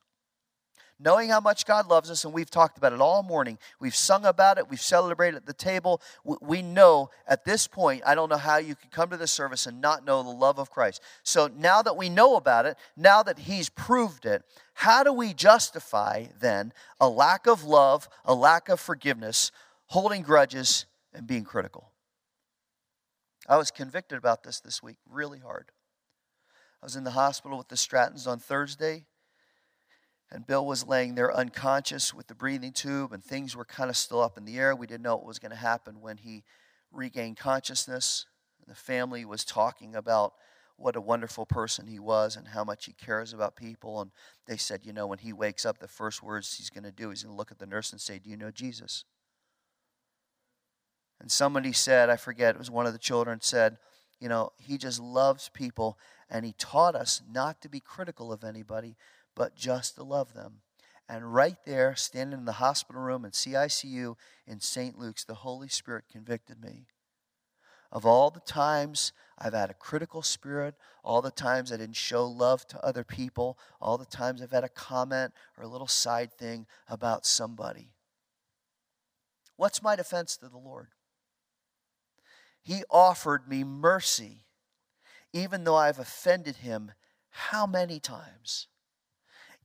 knowing 1.03 1.29
how 1.29 1.39
much 1.39 1.65
God 1.65 1.87
loves 1.87 2.09
us, 2.09 2.23
and 2.23 2.33
we've 2.33 2.49
talked 2.49 2.77
about 2.77 2.93
it 2.93 3.01
all 3.01 3.23
morning. 3.23 3.57
We've 3.79 3.95
sung 3.95 4.25
about 4.25 4.57
it, 4.57 4.69
we've 4.69 4.81
celebrated 4.81 5.37
at 5.37 5.45
the 5.45 5.53
table. 5.53 6.01
We 6.23 6.61
know 6.61 7.09
at 7.27 7.45
this 7.45 7.67
point, 7.67 8.03
I 8.05 8.15
don't 8.15 8.29
know 8.29 8.37
how 8.37 8.57
you 8.57 8.75
could 8.75 8.91
come 8.91 9.09
to 9.09 9.17
this 9.17 9.31
service 9.31 9.65
and 9.65 9.81
not 9.81 10.05
know 10.05 10.23
the 10.23 10.29
love 10.29 10.59
of 10.59 10.69
Christ. 10.69 11.01
So 11.23 11.49
now 11.55 11.81
that 11.81 11.97
we 11.97 12.09
know 12.09 12.35
about 12.35 12.65
it, 12.65 12.77
now 12.95 13.23
that 13.23 13.39
He's 13.39 13.69
proved 13.69 14.25
it, 14.25 14.43
how 14.73 15.03
do 15.03 15.13
we 15.13 15.33
justify 15.33 16.25
then 16.39 16.73
a 16.99 17.09
lack 17.09 17.47
of 17.47 17.63
love, 17.63 18.07
a 18.25 18.33
lack 18.33 18.69
of 18.69 18.79
forgiveness, 18.79 19.51
holding 19.87 20.21
grudges, 20.21 20.85
and 21.13 21.27
being 21.27 21.43
critical? 21.43 21.92
I 23.47 23.57
was 23.57 23.71
convicted 23.71 24.17
about 24.17 24.43
this 24.43 24.59
this 24.59 24.81
week 24.81 24.97
really 25.09 25.39
hard. 25.39 25.71
I 26.81 26.85
was 26.85 26.95
in 26.95 27.03
the 27.03 27.11
hospital 27.11 27.57
with 27.57 27.69
the 27.69 27.75
Strattons 27.75 28.27
on 28.27 28.39
Thursday 28.39 29.05
and 30.33 30.47
Bill 30.47 30.65
was 30.65 30.87
laying 30.87 31.13
there 31.13 31.33
unconscious 31.33 32.11
with 32.11 32.25
the 32.25 32.33
breathing 32.33 32.73
tube, 32.73 33.13
and 33.13 33.23
things 33.23 33.55
were 33.55 33.65
kind 33.65 33.91
of 33.91 33.95
still 33.95 34.19
up 34.19 34.35
in 34.35 34.45
the 34.45 34.57
air. 34.57 34.75
We 34.75 34.87
didn't 34.87 35.03
know 35.03 35.15
what 35.15 35.27
was 35.27 35.37
going 35.37 35.51
to 35.51 35.57
happen 35.57 36.01
when 36.01 36.17
he 36.17 36.43
regained 36.91 37.37
consciousness. 37.37 38.25
And 38.59 38.75
the 38.75 38.79
family 38.79 39.25
was 39.25 39.45
talking 39.45 39.95
about 39.95 40.33
what 40.75 40.95
a 40.95 41.01
wonderful 41.01 41.45
person 41.45 41.85
he 41.85 41.99
was 41.99 42.35
and 42.35 42.47
how 42.47 42.63
much 42.63 42.85
he 42.85 42.93
cares 42.93 43.31
about 43.31 43.55
people. 43.55 44.01
And 44.01 44.09
they 44.47 44.57
said, 44.57 44.87
you 44.87 44.91
know, 44.91 45.05
when 45.05 45.19
he 45.19 45.33
wakes 45.33 45.67
up, 45.67 45.77
the 45.77 45.87
first 45.87 46.23
words 46.23 46.55
he's 46.57 46.71
going 46.71 46.83
to 46.83 46.91
do 46.91 47.11
is 47.11 47.21
going 47.21 47.35
to 47.35 47.37
look 47.37 47.51
at 47.51 47.59
the 47.59 47.67
nurse 47.67 47.91
and 47.91 48.01
say, 48.01 48.17
Do 48.17 48.31
you 48.31 48.37
know 48.37 48.49
Jesus? 48.49 49.05
And 51.23 51.31
somebody 51.31 51.71
said, 51.71 52.09
I 52.09 52.17
forget, 52.17 52.53
it 52.53 52.59
was 52.59 52.69
one 52.69 52.85
of 52.85 52.91
the 52.91 52.99
children, 52.99 53.39
said, 53.41 53.77
You 54.19 54.27
know, 54.27 54.51
he 54.57 54.77
just 54.77 54.99
loves 54.99 55.49
people 55.49 55.97
and 56.29 56.45
he 56.45 56.53
taught 56.57 56.95
us 56.95 57.21
not 57.31 57.61
to 57.61 57.69
be 57.69 57.79
critical 57.79 58.33
of 58.33 58.43
anybody, 58.43 58.97
but 59.33 59.55
just 59.55 59.95
to 59.95 60.03
love 60.03 60.33
them. 60.33 60.55
And 61.07 61.33
right 61.33 61.55
there, 61.65 61.95
standing 61.95 62.39
in 62.39 62.45
the 62.45 62.51
hospital 62.51 63.01
room 63.01 63.23
in 63.23 63.31
CICU 63.31 64.15
in 64.45 64.59
St. 64.59 64.99
Luke's, 64.99 65.23
the 65.23 65.33
Holy 65.33 65.69
Spirit 65.69 66.03
convicted 66.11 66.61
me 66.61 66.87
of 67.89 68.05
all 68.05 68.29
the 68.29 68.41
times 68.41 69.13
I've 69.39 69.53
had 69.53 69.69
a 69.69 69.75
critical 69.75 70.23
spirit, 70.23 70.75
all 71.05 71.21
the 71.21 71.31
times 71.31 71.71
I 71.71 71.77
didn't 71.77 71.95
show 71.95 72.25
love 72.25 72.67
to 72.67 72.85
other 72.85 73.05
people, 73.05 73.57
all 73.79 73.97
the 73.97 74.05
times 74.05 74.41
I've 74.41 74.51
had 74.51 74.65
a 74.65 74.69
comment 74.69 75.31
or 75.57 75.63
a 75.63 75.69
little 75.69 75.87
side 75.87 76.33
thing 76.33 76.65
about 76.89 77.25
somebody. 77.25 77.91
What's 79.55 79.81
my 79.81 79.95
defense 79.95 80.35
to 80.37 80.49
the 80.49 80.57
Lord? 80.57 80.87
He 82.63 82.83
offered 82.89 83.47
me 83.47 83.63
mercy, 83.63 84.45
even 85.31 85.63
though 85.63 85.75
I've 85.75 85.99
offended 85.99 86.57
him 86.57 86.93
how 87.29 87.67
many 87.67 87.99
times? 87.99 88.67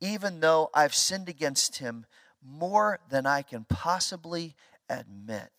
even 0.01 0.41
though 0.41 0.71
I've 0.75 0.95
sinned 0.95 1.29
against 1.29 1.79
him 1.79 2.07
more 2.43 3.01
than 3.11 3.27
I 3.27 3.43
can 3.43 3.65
possibly 3.65 4.55
admit. 4.89 5.51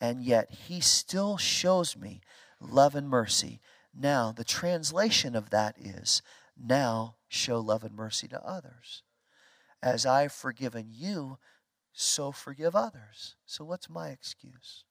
And 0.00 0.22
yet 0.22 0.50
he 0.50 0.80
still 0.80 1.36
shows 1.36 1.96
me 1.96 2.20
love 2.60 2.94
and 2.94 3.08
mercy. 3.08 3.60
Now, 3.94 4.32
the 4.32 4.44
translation 4.44 5.34
of 5.34 5.50
that 5.50 5.76
is 5.78 6.22
now 6.56 7.16
show 7.28 7.58
love 7.58 7.82
and 7.82 7.94
mercy 7.94 8.28
to 8.28 8.44
others. 8.44 9.02
As 9.82 10.06
I've 10.06 10.32
forgiven 10.32 10.88
you, 10.90 11.38
so 11.92 12.30
forgive 12.30 12.76
others. 12.76 13.36
So, 13.46 13.64
what's 13.64 13.88
my 13.88 14.08
excuse? 14.08 14.84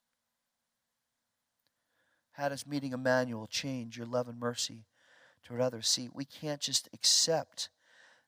How 2.38 2.50
does 2.50 2.68
meeting 2.68 2.94
Emmanuel 2.94 3.48
change 3.48 3.98
your 3.98 4.06
love 4.06 4.28
and 4.28 4.40
mercy 4.40 4.86
toward 5.44 5.60
others? 5.60 5.88
See, 5.88 6.08
we 6.14 6.24
can't 6.24 6.62
just 6.62 6.88
accept 6.94 7.70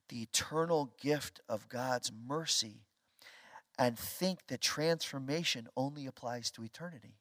the 0.08 0.24
eternal 0.24 0.92
gift 1.00 1.42
of 1.48 1.70
God's 1.70 2.12
mercy 2.28 2.82
and 3.78 4.00
think 4.00 4.48
that 4.48 4.62
transformation 4.62 5.68
only 5.78 6.08
applies 6.08 6.50
to 6.52 6.64
eternity. 6.64 7.20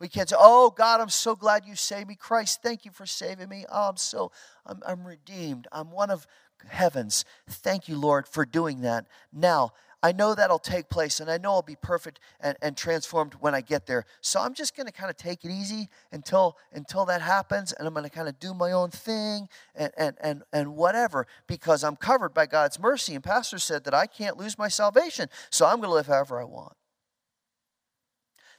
We 0.00 0.08
can't 0.08 0.28
say, 0.28 0.36
"Oh 0.36 0.70
God, 0.70 1.00
I'm 1.00 1.08
so 1.08 1.36
glad 1.36 1.64
you 1.64 1.76
saved 1.76 2.08
me. 2.08 2.16
Christ, 2.16 2.60
thank 2.60 2.84
you 2.84 2.90
for 2.90 3.06
saving 3.06 3.48
me. 3.48 3.64
Oh, 3.68 3.90
I'm 3.90 3.96
so 3.96 4.32
I'm, 4.66 4.82
I'm 4.84 5.06
redeemed. 5.06 5.68
I'm 5.70 5.92
one 5.92 6.10
of 6.10 6.26
heaven's. 6.66 7.24
Thank 7.48 7.88
you, 7.88 7.96
Lord, 7.96 8.26
for 8.26 8.44
doing 8.44 8.80
that." 8.80 9.06
Now, 9.32 9.70
I 10.04 10.12
know 10.12 10.34
that'll 10.34 10.58
take 10.58 10.90
place 10.90 11.18
and 11.18 11.30
I 11.30 11.38
know 11.38 11.52
I'll 11.52 11.62
be 11.62 11.76
perfect 11.80 12.20
and, 12.38 12.58
and 12.60 12.76
transformed 12.76 13.32
when 13.40 13.54
I 13.54 13.62
get 13.62 13.86
there. 13.86 14.04
So 14.20 14.38
I'm 14.38 14.52
just 14.52 14.76
going 14.76 14.84
to 14.84 14.92
kind 14.92 15.08
of 15.08 15.16
take 15.16 15.46
it 15.46 15.50
easy 15.50 15.88
until, 16.12 16.58
until 16.74 17.06
that 17.06 17.22
happens 17.22 17.72
and 17.72 17.88
I'm 17.88 17.94
going 17.94 18.04
to 18.04 18.10
kind 18.10 18.28
of 18.28 18.38
do 18.38 18.52
my 18.52 18.72
own 18.72 18.90
thing 18.90 19.48
and, 19.74 19.90
and, 19.96 20.14
and, 20.20 20.42
and 20.52 20.76
whatever 20.76 21.26
because 21.46 21.82
I'm 21.82 21.96
covered 21.96 22.34
by 22.34 22.44
God's 22.44 22.78
mercy. 22.78 23.14
And 23.14 23.24
Pastor 23.24 23.58
said 23.58 23.84
that 23.84 23.94
I 23.94 24.06
can't 24.06 24.36
lose 24.36 24.58
my 24.58 24.68
salvation. 24.68 25.30
So 25.48 25.64
I'm 25.64 25.76
going 25.76 25.88
to 25.88 25.94
live 25.94 26.08
however 26.08 26.38
I 26.38 26.44
want. 26.44 26.74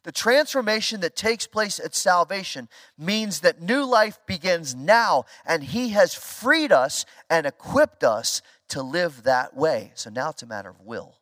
The 0.01 0.11
transformation 0.11 1.01
that 1.01 1.15
takes 1.15 1.45
place 1.45 1.79
at 1.79 1.93
salvation 1.93 2.69
means 2.97 3.41
that 3.41 3.61
new 3.61 3.85
life 3.85 4.19
begins 4.25 4.73
now, 4.73 5.25
and 5.45 5.63
He 5.63 5.89
has 5.89 6.13
freed 6.13 6.71
us 6.71 7.05
and 7.27 7.47
equipped 7.47 8.03
us 8.03 8.43
to 8.69 8.83
live 8.83 9.23
that 9.23 9.55
way. 9.55 9.91
So 9.95 10.11
now 10.11 10.29
it's 10.29 10.43
a 10.43 10.47
matter 10.47 10.69
of 10.69 10.81
will. 10.81 11.15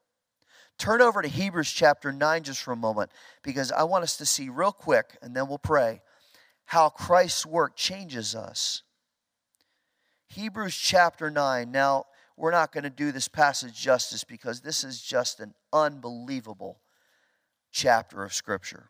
Turn 0.84 1.02
over 1.02 1.22
to 1.22 1.30
Hebrews 1.30 1.72
chapter 1.72 2.12
9 2.12 2.44
just 2.44 2.62
for 2.62 2.74
a 2.74 2.76
moment 2.76 3.10
because 3.42 3.72
I 3.72 3.84
want 3.84 4.04
us 4.04 4.18
to 4.18 4.26
see 4.26 4.50
real 4.50 4.74
quick, 4.74 5.18
and 5.22 5.34
then 5.34 5.48
we'll 5.48 5.58
pray, 5.58 6.02
how 6.66 6.90
Christ's 6.90 7.46
work 7.46 7.78
changes 7.78 8.36
us. 8.36 8.84
Hebrews 10.28 10.76
chapter 10.76 11.32
9. 11.32 11.72
Now, 11.72 12.08
we're 12.36 12.52
not 12.52 12.74
going 12.74 12.84
to 12.84 12.90
do 12.90 13.14
this 13.14 13.30
passage 13.30 13.80
justice 13.80 14.26
because 14.26 14.60
this 14.60 14.84
is 14.84 15.02
just 15.02 15.40
an 15.40 15.54
unbelievable 15.72 16.82
chapter 17.72 18.22
of 18.22 18.34
Scripture. 18.34 18.90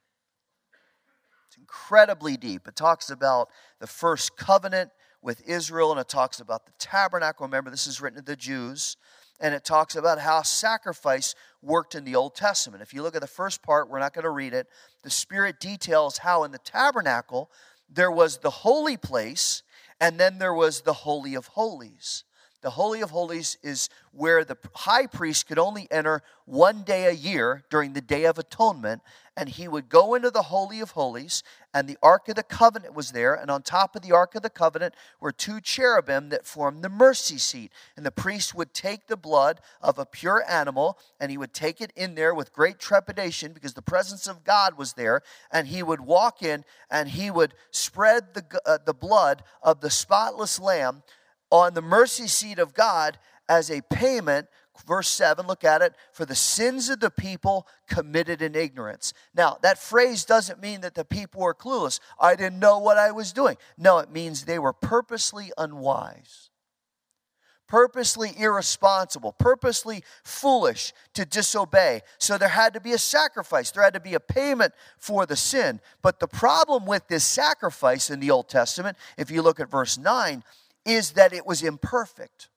It's 1.47 1.58
incredibly 1.58 2.38
deep. 2.38 2.67
It 2.67 2.75
talks 2.75 3.12
about 3.12 3.49
the 3.79 3.86
first 3.86 4.36
covenant 4.36 4.89
with 5.21 5.47
Israel 5.47 5.91
and 5.91 6.01
it 6.01 6.10
talks 6.10 6.39
about 6.39 6.65
the 6.65 6.73
tabernacle. 6.79 7.45
Remember, 7.45 7.69
this 7.69 7.86
is 7.86 8.01
written 8.01 8.17
to 8.17 8.25
the 8.25 8.36
Jews 8.36 8.97
and 9.39 9.54
it 9.54 9.63
talks 9.63 9.96
about 9.96 10.19
how 10.19 10.41
sacrifice 10.41 11.36
worked 11.62 11.96
in 11.96 12.04
the 12.04 12.15
Old 12.15 12.36
Testament. 12.36 12.82
If 12.82 12.93
you 12.93 13.02
look 13.02 13.15
at 13.15 13.22
the 13.22 13.28
first 13.28 13.62
part, 13.62 13.89
we're 13.89 14.00
not 14.00 14.13
going 14.13 14.24
to 14.24 14.30
read 14.30 14.54
it. 14.54 14.67
The 15.04 15.10
Spirit 15.10 15.60
details 15.60 16.19
how 16.19 16.43
in 16.43 16.52
the 16.52 16.60
tabernacle 16.60 17.50
there 17.89 18.12
was 18.12 18.38
the 18.38 18.50
holy 18.50 18.98
place 18.98 19.63
and 20.00 20.19
then 20.19 20.38
there 20.38 20.54
was 20.54 20.82
the 20.82 20.93
Holy 20.93 21.36
of 21.36 21.48
Holies. 21.48 22.24
The 22.63 22.71
Holy 22.71 23.02
of 23.02 23.12
Holies 23.12 23.58
is 23.62 23.89
where 24.13 24.45
the 24.45 24.58
high 24.73 25.06
priest 25.06 25.47
could 25.47 25.60
only 25.60 25.86
enter 25.91 26.23
one 26.45 26.84
day 26.84 27.08
a 27.08 27.12
year 27.12 27.65
during 27.69 27.91
the 27.91 27.99
Day 27.99 28.23
of 28.23 28.39
Atonement, 28.39 29.02
and 29.36 29.49
he 29.49 29.67
would 29.67 29.89
go 29.89 30.15
into 30.15 30.32
the 30.32 30.43
Holy 30.43 30.80
of 30.80 30.91
Holies, 30.91 31.43
and 31.73 31.89
the 31.89 31.97
Ark 32.02 32.30
of 32.30 32.36
the 32.36 32.43
Covenant 32.43 32.93
was 32.93 33.12
there, 33.12 33.34
and 33.34 33.52
on 33.52 33.63
top 33.63 33.97
of 33.97 34.02
the 34.02 34.13
Ark 34.13 34.36
of 34.36 34.43
the 34.43 34.49
Covenant 34.49 34.93
were 35.19 35.34
two 35.34 35.60
cherubim 35.60 36.30
that 36.30 36.45
formed 36.45 36.84
the 36.84 36.89
mercy 36.89 37.38
seat. 37.38 37.73
And 37.97 38.06
the 38.06 38.12
priest 38.12 38.56
would 38.56 38.73
take 38.73 39.08
the 39.08 39.17
blood 39.17 39.60
of 39.82 39.99
a 39.99 40.06
pure 40.06 40.41
animal, 40.47 40.97
and 41.19 41.32
he 41.32 41.38
would 41.38 41.54
take 41.54 41.82
it 41.82 41.91
in 41.97 42.15
there 42.15 42.34
with 42.34 42.54
great 42.54 42.80
trepidation 42.80 43.52
because 43.52 43.73
the 43.73 43.82
presence 43.82 44.26
of 44.26 44.45
God 44.45 44.78
was 44.78 44.93
there, 44.93 45.21
and 45.52 45.67
he 45.67 45.84
would 45.84 45.99
walk 45.99 46.41
in 46.41 46.63
and 46.89 47.10
he 47.10 47.30
would 47.30 47.56
spread 47.71 48.34
the, 48.36 48.62
uh, 48.65 48.78
the 48.86 48.93
blood 48.93 49.43
of 49.62 49.82
the 49.82 49.89
spotless 49.89 50.62
lamb 50.62 51.04
on 51.53 51.75
the 51.75 51.81
mercy 51.81 52.27
seat 52.27 52.57
of 52.57 52.73
God 52.73 53.19
as 53.47 53.69
a 53.69 53.81
payment 53.81 54.47
verse 54.87 55.07
7, 55.07 55.45
look 55.45 55.63
at 55.63 55.81
it, 55.81 55.93
for 56.11 56.25
the 56.25 56.35
sins 56.35 56.89
of 56.89 56.99
the 56.99 57.11
people 57.11 57.67
committed 57.87 58.41
in 58.41 58.55
ignorance. 58.55 59.13
Now, 59.35 59.57
that 59.61 59.77
phrase 59.77 60.25
doesn't 60.25 60.61
mean 60.61 60.81
that 60.81 60.95
the 60.95 61.05
people 61.05 61.41
were 61.41 61.53
clueless. 61.53 61.99
I 62.19 62.35
didn't 62.35 62.59
know 62.59 62.79
what 62.79 62.97
I 62.97 63.11
was 63.11 63.33
doing. 63.33 63.57
No, 63.77 63.99
it 63.99 64.11
means 64.11 64.43
they 64.43 64.59
were 64.59 64.73
purposely 64.73 65.51
unwise, 65.57 66.49
purposely 67.67 68.31
irresponsible, 68.37 69.33
purposely 69.33 70.03
foolish 70.23 70.91
to 71.13 71.23
disobey. 71.23 72.01
So 72.17 72.37
there 72.37 72.49
had 72.49 72.73
to 72.73 72.81
be 72.81 72.93
a 72.93 72.97
sacrifice, 72.97 73.71
there 73.71 73.83
had 73.83 73.93
to 73.93 73.99
be 73.99 74.15
a 74.15 74.19
payment 74.19 74.73
for 74.97 75.25
the 75.27 75.35
sin. 75.35 75.79
But 76.01 76.19
the 76.19 76.27
problem 76.27 76.85
with 76.85 77.07
this 77.07 77.23
sacrifice 77.23 78.09
in 78.09 78.19
the 78.19 78.31
Old 78.31 78.49
Testament, 78.49 78.97
if 79.17 79.29
you 79.29 79.43
look 79.43 79.59
at 79.59 79.69
verse 79.69 79.97
9, 79.97 80.43
is 80.86 81.12
that 81.12 81.34
it 81.34 81.46
was 81.46 81.63
imperfect. 81.63 82.50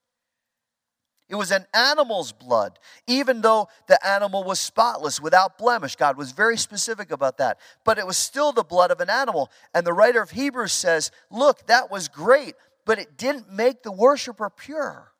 It 1.28 1.34
was 1.34 1.50
an 1.50 1.66
animal's 1.74 2.30
blood, 2.30 2.78
even 3.08 3.40
though 3.40 3.68
the 3.88 4.04
animal 4.06 4.44
was 4.44 4.60
spotless, 4.60 5.20
without 5.20 5.58
blemish. 5.58 5.96
God 5.96 6.16
was 6.16 6.30
very 6.30 6.56
specific 6.56 7.10
about 7.10 7.38
that. 7.38 7.58
But 7.84 7.98
it 7.98 8.06
was 8.06 8.16
still 8.16 8.52
the 8.52 8.62
blood 8.62 8.92
of 8.92 9.00
an 9.00 9.10
animal. 9.10 9.50
And 9.74 9.84
the 9.84 9.92
writer 9.92 10.22
of 10.22 10.30
Hebrews 10.30 10.72
says, 10.72 11.10
Look, 11.30 11.66
that 11.66 11.90
was 11.90 12.06
great, 12.06 12.54
but 12.84 13.00
it 13.00 13.16
didn't 13.16 13.50
make 13.50 13.82
the 13.82 13.90
worshiper 13.90 14.50
pure. 14.50 15.12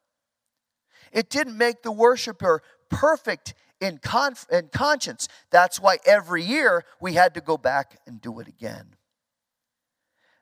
It 1.12 1.29
didn't 1.29 1.59
make 1.59 1.83
the 1.83 1.92
worshiper 1.92 2.62
perfect 2.88 3.55
in, 3.81 3.99
conf- 3.99 4.47
in 4.51 4.69
conscience. 4.69 5.29
That's 5.51 5.81
why 5.81 5.99
every 6.07 6.42
year 6.42 6.85
we 7.01 7.14
had 7.14 7.35
to 7.35 7.40
go 7.40 7.57
back 7.57 7.99
and 8.07 8.21
do 8.21 8.38
it 8.38 8.47
again. 8.47 8.95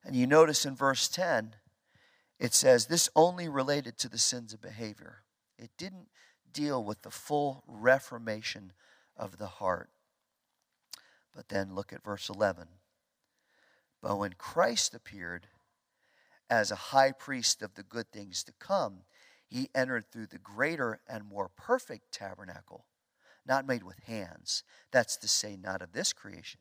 And 0.05 0.14
you 0.14 0.27
notice 0.27 0.66
in 0.66 0.77
verse 0.77 1.09
10, 1.09 1.55
it 2.44 2.52
says 2.52 2.87
this 2.87 3.09
only 3.16 3.48
related 3.48 3.96
to 3.96 4.09
the 4.09 4.18
sins 4.18 4.52
of 4.52 4.61
behavior. 4.61 5.22
It 5.59 5.70
didn't 5.78 6.09
deal 6.52 6.85
with 6.85 7.00
the 7.00 7.11
full 7.11 7.64
reformation 7.66 8.72
of 9.16 9.38
the 9.38 9.46
heart. 9.46 9.88
But 11.35 11.48
then 11.48 11.74
look 11.74 11.90
at 11.90 12.04
verse 12.04 12.28
11. 12.28 12.68
But 14.02 14.18
when 14.18 14.35
Christ 14.35 14.94
appeared 14.94 15.46
as 16.50 16.70
a 16.70 16.92
high 16.92 17.12
priest 17.12 17.62
of 17.62 17.76
the 17.76 17.83
good 17.83 18.12
things 18.12 18.44
to 18.44 18.52
come, 18.59 19.04
he 19.46 19.70
entered 19.74 20.12
through 20.12 20.26
the 20.26 20.37
greater 20.37 21.00
and 21.09 21.24
more 21.24 21.48
perfect 21.48 22.12
tabernacle, 22.12 22.85
not 23.46 23.66
made 23.66 23.85
with 23.85 24.00
hands. 24.00 24.64
That's 24.90 25.16
to 25.16 25.28
say, 25.28 25.57
not 25.57 25.80
of 25.80 25.92
this 25.92 26.12
creation, 26.12 26.61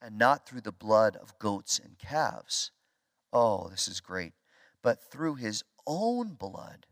and 0.00 0.16
not 0.16 0.48
through 0.48 0.62
the 0.62 0.72
blood 0.72 1.14
of 1.16 1.38
goats 1.38 1.78
and 1.78 1.98
calves. 1.98 2.70
Oh, 3.34 3.68
this 3.68 3.86
is 3.86 4.00
great. 4.00 4.32
But 4.82 5.02
through 5.02 5.36
his 5.36 5.64
own 5.86 6.34
blood 6.34 6.86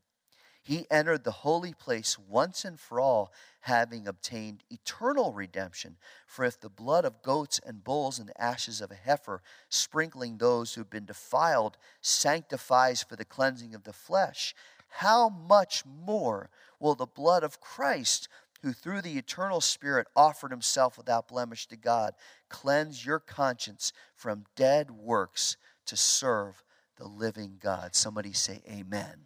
he 0.63 0.87
entered 0.91 1.25
the 1.25 1.33
holy 1.33 1.73
place 1.73 2.19
once 2.19 2.65
and 2.65 2.79
for 2.79 3.01
all, 3.01 3.33
having 3.61 4.07
obtained 4.07 4.63
eternal 4.71 5.33
redemption. 5.33 5.97
For 6.27 6.45
if 6.45 6.61
the 6.61 6.69
blood 6.69 7.05
of 7.05 7.23
goats 7.23 7.59
and 7.65 7.83
bulls 7.83 8.19
and 8.19 8.29
the 8.29 8.41
ashes 8.41 8.81
of 8.81 8.91
a 8.91 8.95
heifer, 8.95 9.43
sprinkling 9.69 10.37
those 10.37 10.75
who 10.75 10.83
have 10.83 10.91
been 10.91 11.07
defiled, 11.07 11.77
sanctifies 12.03 13.03
for 13.03 13.17
the 13.17 13.25
cleansing 13.25 13.75
of 13.75 13.85
the 13.85 13.93
flesh, 13.93 14.55
how 14.89 15.29
much 15.29 15.85
more 15.87 16.51
will 16.79 16.95
the 16.95 17.07
blood 17.07 17.43
of 17.43 17.61
Christ, 17.61 18.29
who 18.63 18.73
through 18.73 19.03
the 19.03 19.17
eternal 19.17 19.61
Spirit 19.61 20.07
offered 20.15 20.51
himself 20.51 20.99
without 20.99 21.29
blemish 21.29 21.67
to 21.69 21.77
God, 21.77 22.15
cleanse 22.49 23.05
your 23.05 23.19
conscience 23.19 23.93
from 24.15 24.45
dead 24.55 24.91
works 24.91 25.57
to 25.87 25.97
serve 25.97 26.63
the 27.01 27.09
living 27.09 27.59
God? 27.61 27.97
Somebody 27.97 28.33
say, 28.33 28.61
Amen. 28.71 29.25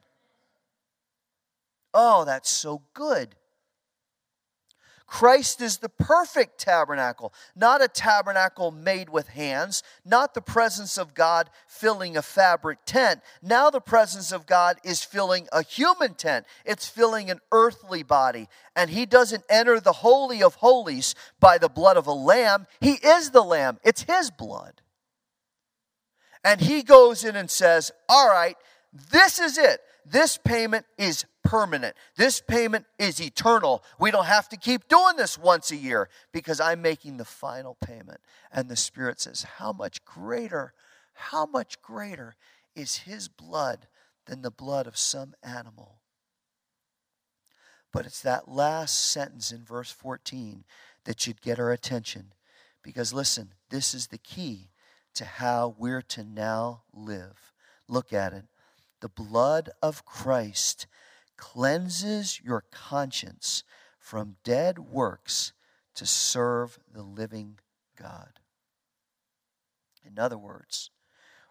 Oh, 1.92 2.24
that's 2.24 2.48
so 2.48 2.82
good. 2.94 3.34
Christ 5.06 5.60
is 5.60 5.78
the 5.78 5.90
perfect 5.90 6.58
tabernacle, 6.58 7.32
not 7.54 7.82
a 7.82 7.88
tabernacle 7.88 8.70
made 8.70 9.10
with 9.10 9.28
hands, 9.28 9.82
not 10.04 10.32
the 10.32 10.40
presence 10.40 10.96
of 10.96 11.14
God 11.14 11.50
filling 11.68 12.16
a 12.16 12.22
fabric 12.22 12.78
tent. 12.86 13.20
Now 13.42 13.68
the 13.70 13.80
presence 13.80 14.32
of 14.32 14.46
God 14.46 14.78
is 14.82 15.04
filling 15.04 15.46
a 15.52 15.62
human 15.62 16.14
tent, 16.14 16.46
it's 16.64 16.88
filling 16.88 17.30
an 17.30 17.40
earthly 17.52 18.02
body. 18.02 18.48
And 18.74 18.90
He 18.90 19.04
doesn't 19.04 19.44
enter 19.50 19.78
the 19.78 19.92
Holy 19.92 20.42
of 20.42 20.56
Holies 20.56 21.14
by 21.38 21.58
the 21.58 21.68
blood 21.68 21.96
of 21.96 22.06
a 22.06 22.12
lamb, 22.12 22.66
He 22.80 22.94
is 22.94 23.30
the 23.30 23.44
lamb, 23.44 23.78
it's 23.84 24.02
His 24.02 24.30
blood. 24.30 24.80
And 26.44 26.60
He 26.60 26.82
goes 26.82 27.24
in 27.24 27.34
and 27.36 27.50
says, 27.50 27.90
All 28.08 28.28
right, 28.28 28.56
this 29.10 29.38
is 29.38 29.58
it. 29.58 29.80
This 30.06 30.36
payment 30.36 30.84
is 30.98 31.24
permanent. 31.42 31.96
This 32.16 32.40
payment 32.40 32.84
is 32.98 33.20
eternal. 33.20 33.82
We 33.98 34.10
don't 34.10 34.26
have 34.26 34.48
to 34.50 34.56
keep 34.56 34.86
doing 34.88 35.16
this 35.16 35.38
once 35.38 35.70
a 35.70 35.76
year 35.76 36.08
because 36.32 36.60
I'm 36.60 36.82
making 36.82 37.16
the 37.16 37.24
final 37.24 37.76
payment. 37.84 38.20
And 38.52 38.68
the 38.68 38.76
Spirit 38.76 39.20
says, 39.20 39.44
How 39.58 39.72
much 39.72 40.04
greater, 40.04 40.74
how 41.14 41.46
much 41.46 41.80
greater 41.80 42.34
is 42.74 42.98
His 42.98 43.28
blood 43.28 43.86
than 44.26 44.42
the 44.42 44.50
blood 44.50 44.86
of 44.86 44.98
some 44.98 45.34
animal? 45.42 46.00
But 47.92 48.06
it's 48.06 48.22
that 48.22 48.48
last 48.48 49.12
sentence 49.12 49.52
in 49.52 49.64
verse 49.64 49.90
14 49.90 50.64
that 51.04 51.20
should 51.20 51.40
get 51.40 51.60
our 51.60 51.70
attention. 51.70 52.32
Because 52.82 53.14
listen, 53.14 53.52
this 53.70 53.94
is 53.94 54.08
the 54.08 54.18
key 54.18 54.70
to 55.14 55.24
how 55.24 55.74
we're 55.78 56.02
to 56.02 56.24
now 56.24 56.82
live. 56.92 57.52
Look 57.88 58.12
at 58.12 58.32
it. 58.32 58.44
The 59.00 59.08
blood 59.08 59.70
of 59.82 60.04
Christ 60.04 60.86
cleanses 61.36 62.40
your 62.42 62.64
conscience 62.70 63.64
from 63.98 64.36
dead 64.44 64.78
works 64.78 65.52
to 65.94 66.06
serve 66.06 66.78
the 66.92 67.02
living 67.02 67.58
God. 67.98 68.40
In 70.04 70.18
other 70.18 70.38
words, 70.38 70.90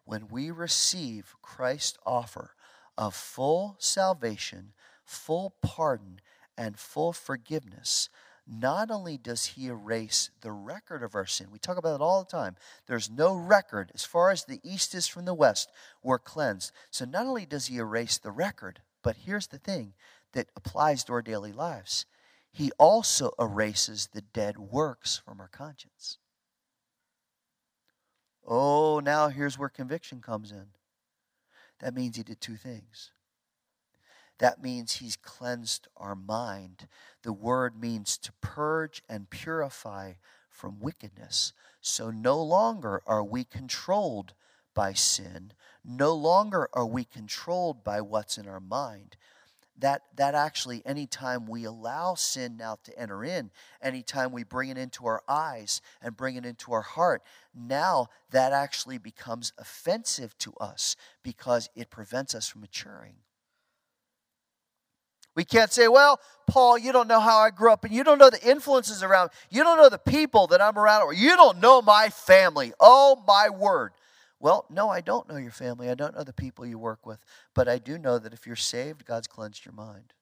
when 0.05 0.27
we 0.27 0.51
receive 0.51 1.35
Christ's 1.41 1.97
offer 2.05 2.55
of 2.97 3.15
full 3.15 3.75
salvation, 3.79 4.73
full 5.05 5.55
pardon, 5.61 6.19
and 6.57 6.77
full 6.77 7.13
forgiveness, 7.13 8.09
not 8.45 8.91
only 8.91 9.17
does 9.17 9.45
he 9.45 9.67
erase 9.67 10.29
the 10.41 10.51
record 10.51 11.01
of 11.01 11.15
our 11.15 11.25
sin, 11.25 11.47
we 11.51 11.59
talk 11.59 11.77
about 11.77 11.95
it 11.95 12.01
all 12.01 12.23
the 12.23 12.29
time. 12.29 12.55
There's 12.87 13.09
no 13.09 13.35
record. 13.35 13.91
As 13.93 14.03
far 14.03 14.31
as 14.31 14.43
the 14.43 14.59
east 14.63 14.93
is 14.93 15.07
from 15.07 15.25
the 15.25 15.33
west, 15.33 15.71
we're 16.01 16.19
cleansed. 16.19 16.71
So 16.91 17.05
not 17.05 17.25
only 17.25 17.45
does 17.45 17.67
he 17.67 17.77
erase 17.77 18.17
the 18.17 18.31
record, 18.31 18.81
but 19.01 19.17
here's 19.25 19.47
the 19.47 19.59
thing 19.59 19.93
that 20.33 20.49
applies 20.55 21.03
to 21.05 21.13
our 21.13 21.21
daily 21.21 21.51
lives 21.51 22.05
He 22.51 22.71
also 22.77 23.31
erases 23.39 24.09
the 24.13 24.21
dead 24.21 24.57
works 24.57 25.21
from 25.23 25.39
our 25.39 25.47
conscience. 25.47 26.17
Oh, 28.45 28.99
now 28.99 29.29
here's 29.29 29.57
where 29.57 29.69
conviction 29.69 30.21
comes 30.21 30.51
in. 30.51 30.67
That 31.79 31.93
means 31.93 32.17
He 32.17 32.23
did 32.23 32.41
two 32.41 32.57
things. 32.57 33.11
That 34.39 34.61
means 34.61 34.93
He's 34.93 35.15
cleansed 35.15 35.87
our 35.97 36.15
mind. 36.15 36.87
The 37.23 37.33
word 37.33 37.79
means 37.79 38.17
to 38.19 38.31
purge 38.41 39.03
and 39.07 39.29
purify 39.29 40.13
from 40.49 40.79
wickedness. 40.79 41.53
So 41.81 42.09
no 42.09 42.41
longer 42.41 43.01
are 43.05 43.23
we 43.23 43.43
controlled 43.43 44.33
by 44.73 44.93
sin. 44.93 45.53
No 45.83 46.13
longer 46.13 46.69
are 46.73 46.85
we 46.85 47.03
controlled 47.03 47.83
by 47.83 48.01
what's 48.01 48.37
in 48.37 48.47
our 48.47 48.59
mind. 48.59 49.17
That, 49.77 50.03
that 50.15 50.35
actually, 50.35 50.83
anytime 50.85 51.47
we 51.47 51.63
allow 51.63 52.13
sin 52.13 52.57
now 52.57 52.77
to 52.83 52.97
enter 52.97 53.23
in, 53.23 53.49
anytime 53.81 54.31
we 54.31 54.43
bring 54.43 54.69
it 54.69 54.77
into 54.77 55.07
our 55.07 55.23
eyes 55.27 55.81
and 56.01 56.15
bring 56.15 56.35
it 56.35 56.45
into 56.45 56.71
our 56.73 56.83
heart, 56.83 57.23
now 57.55 58.07
that 58.29 58.53
actually 58.53 58.99
becomes 58.99 59.51
offensive 59.57 60.37
to 60.37 60.53
us 60.59 60.95
because 61.23 61.69
it 61.75 61.89
prevents 61.89 62.35
us 62.35 62.47
from 62.47 62.61
maturing. 62.61 63.15
We 65.35 65.43
can't 65.43 65.71
say, 65.71 65.87
well, 65.87 66.19
Paul, 66.45 66.77
you 66.77 66.91
don't 66.91 67.07
know 67.07 67.19
how 67.19 67.39
I 67.39 67.49
grew 67.49 67.71
up, 67.71 67.83
and 67.85 67.93
you 67.93 68.03
don't 68.03 68.19
know 68.19 68.29
the 68.29 68.47
influences 68.47 69.01
around. 69.01 69.31
You 69.49 69.63
don't 69.63 69.77
know 69.77 69.89
the 69.89 69.97
people 69.97 70.47
that 70.47 70.61
I'm 70.61 70.77
around, 70.77 71.03
or 71.03 71.13
you 71.13 71.35
don't 71.35 71.59
know 71.59 71.81
my 71.81 72.09
family. 72.09 72.73
Oh, 72.79 73.23
my 73.27 73.49
word. 73.49 73.93
Well, 74.39 74.65
no, 74.69 74.89
I 74.89 74.99
don't 74.99 75.29
know 75.29 75.37
your 75.37 75.51
family. 75.51 75.89
I 75.89 75.95
don't 75.95 76.15
know 76.15 76.23
the 76.23 76.33
people 76.33 76.65
you 76.65 76.77
work 76.77 77.05
with. 77.05 77.23
But 77.55 77.69
I 77.69 77.77
do 77.77 77.97
know 77.97 78.19
that 78.19 78.33
if 78.33 78.45
you're 78.45 78.57
saved, 78.57 79.05
God's 79.05 79.25
cleansed 79.25 79.65
your 79.65 79.73
mind. 79.73 80.13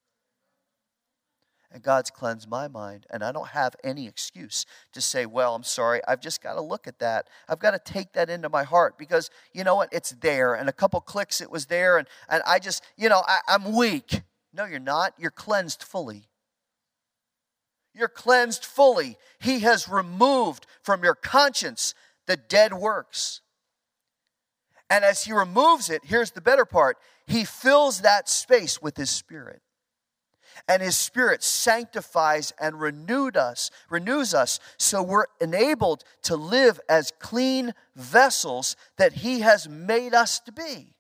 And 1.72 1.82
God's 1.82 2.12
cleansed 2.12 2.48
my 2.48 2.68
mind. 2.68 3.08
And 3.10 3.24
I 3.24 3.32
don't 3.32 3.48
have 3.48 3.76
any 3.84 4.06
excuse 4.06 4.66
to 4.92 5.02
say, 5.02 5.26
well, 5.26 5.56
I'm 5.56 5.64
sorry. 5.64 6.02
I've 6.08 6.22
just 6.22 6.44
got 6.44 6.54
to 6.54 6.62
look 6.62 6.88
at 6.88 7.00
that. 7.00 7.30
I've 7.50 7.60
got 7.60 7.72
to 7.72 7.80
take 7.80 8.14
that 8.14 8.30
into 8.30 8.48
my 8.48 8.64
heart 8.64 8.98
because 8.98 9.32
you 9.54 9.64
know 9.64 9.76
what? 9.76 9.90
It's 9.92 10.12
there. 10.12 10.54
And 10.54 10.70
a 10.70 10.74
couple 10.74 11.02
clicks, 11.02 11.42
it 11.42 11.50
was 11.50 11.66
there. 11.66 11.98
And, 11.98 12.08
and 12.30 12.44
I 12.46 12.60
just, 12.60 12.84
you 12.98 13.10
know, 13.10 13.24
I, 13.26 13.40
I'm 13.48 13.74
weak. 13.76 14.22
No, 14.54 14.66
you're 14.66 14.80
not. 14.80 15.14
You're 15.18 15.32
cleansed 15.32 15.84
fully. 15.84 16.26
You're 17.94 18.08
cleansed 18.08 18.66
fully. 18.66 19.18
He 19.40 19.60
has 19.60 19.90
removed 19.90 20.66
from 20.82 21.04
your 21.04 21.16
conscience 21.16 21.94
the 22.28 22.38
dead 22.38 22.74
works. 22.74 23.42
And 24.90 25.06
as 25.06 25.24
he 25.24 25.34
removes 25.34 25.90
it, 25.90 26.02
here's 26.06 26.32
the 26.32 26.42
better 26.42 26.66
part 26.66 26.98
he 27.26 27.46
fills 27.46 28.02
that 28.02 28.28
space 28.28 28.82
with 28.82 28.98
his 28.98 29.10
spirit. 29.10 29.62
And 30.68 30.82
his 30.82 30.98
spirit 30.98 31.44
sanctifies 31.44 32.52
and 32.60 32.80
renewed 32.80 33.38
us, 33.38 33.72
renews 33.90 34.34
us, 34.34 34.60
so 34.78 35.02
we're 35.02 35.28
enabled 35.40 36.04
to 36.24 36.36
live 36.36 36.80
as 36.90 37.14
clean 37.20 37.74
vessels 37.96 38.76
that 38.98 39.14
he 39.14 39.40
has 39.40 39.68
made 39.70 40.14
us 40.14 40.40
to 40.42 40.52
be. 40.52 40.94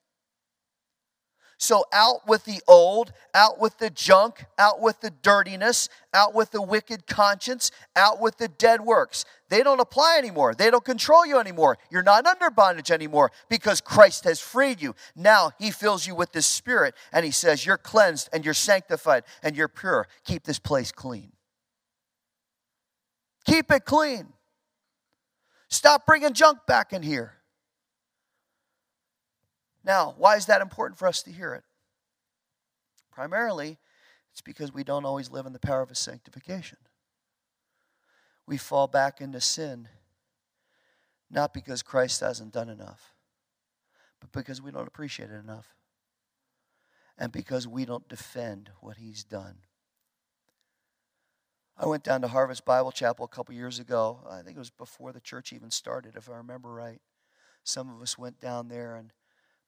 So 1.62 1.86
out 1.93 2.28
with 2.28 2.45
the 2.45 2.60
old, 2.67 3.13
out 3.36 3.60
with 3.60 3.78
the 3.78 3.91
junk, 3.91 4.45
out 4.58 4.82
with 4.82 5.00
the 5.02 5.12
dirtiness, 5.12 5.89
out 6.12 6.34
with 6.34 6.50
the 6.50 6.62
wicked 6.62 7.06
conscience, 7.06 7.69
out 7.95 8.19
with 8.19 8.38
the 8.39 8.47
dead 8.47 8.82
works. 8.82 9.26
They 9.47 9.62
don't 9.62 9.80
apply 9.80 10.18
anymore. 10.18 10.55
They 10.55 10.72
don't 10.72 10.84
control 10.84 11.24
you 11.24 11.38
anymore. 11.38 11.78
You're 11.91 12.01
not 12.01 12.26
under 12.26 12.49
bondage 12.49 12.89
anymore 12.89 13.32
because 13.47 13.80
Christ 13.80 14.24
has 14.24 14.39
freed 14.39 14.82
you. 14.82 14.95
Now 15.16 15.51
he 15.59 15.70
fills 15.70 16.07
you 16.07 16.16
with 16.16 16.32
the 16.32 16.41
Spirit 16.41 16.95
and 17.14 17.24
he 17.24 17.32
says, 17.32 17.64
You're 17.64 17.78
cleansed 17.78 18.30
and 18.34 18.43
you're 18.43 18.55
sanctified 18.55 19.24
and 19.43 19.55
you're 19.55 19.68
pure. 19.68 20.07
Keep 20.26 20.45
this 20.45 20.57
place 20.57 20.91
clean. 20.91 21.32
Keep 23.45 23.70
it 23.70 23.86
clean. 23.86 24.34
Stop 25.70 26.07
bringing 26.07 26.34
junk 26.34 26.57
back 26.66 26.91
in 26.91 27.03
here. 27.03 27.36
Now, 29.84 30.13
why 30.17 30.36
is 30.36 30.45
that 30.45 30.61
important 30.61 30.99
for 30.99 31.07
us 31.07 31.23
to 31.23 31.32
hear 31.32 31.53
it? 31.53 31.63
Primarily 33.11 33.77
It's 34.32 34.41
because 34.41 34.73
we 34.73 34.84
don't 34.84 35.05
always 35.05 35.29
live 35.29 35.45
in 35.45 35.53
the 35.53 35.59
power 35.59 35.82
of 35.82 35.89
His 35.89 35.99
sanctification. 35.99 36.77
We 38.47 38.57
fall 38.57 38.88
back 38.88 39.21
into 39.21 39.41
sin, 39.41 39.88
not 41.29 41.53
because 41.53 41.84
Christ 41.84 42.21
hasn't 42.21 42.53
done 42.53 42.69
enough, 42.69 43.13
but 44.19 44.32
because 44.32 44.61
we 44.61 44.71
don't 44.71 44.88
appreciate 44.88 45.29
it 45.29 45.39
enough, 45.39 45.75
and 47.17 47.32
because 47.32 47.67
we 47.67 47.86
don't 47.86 48.07
defend 48.07 48.71
what 48.79 48.97
He's 48.97 49.23
done. 49.23 49.57
I 51.77 51.88
went 51.88 52.03
down 52.03 52.21
to 52.21 52.27
Harvest 52.27 52.65
Bible 52.65 52.91
Chapel 52.91 53.25
a 53.25 53.29
couple 53.29 53.55
years 53.55 53.79
ago. 53.79 54.19
I 54.29 54.41
think 54.41 54.55
it 54.55 54.59
was 54.59 54.69
before 54.69 55.11
the 55.11 55.19
church 55.19 55.51
even 55.51 55.71
started, 55.71 56.15
if 56.15 56.29
I 56.29 56.36
remember 56.36 56.71
right. 56.71 57.01
Some 57.63 57.89
of 57.93 58.01
us 58.01 58.17
went 58.17 58.39
down 58.39 58.67
there, 58.67 58.95
and 58.95 59.11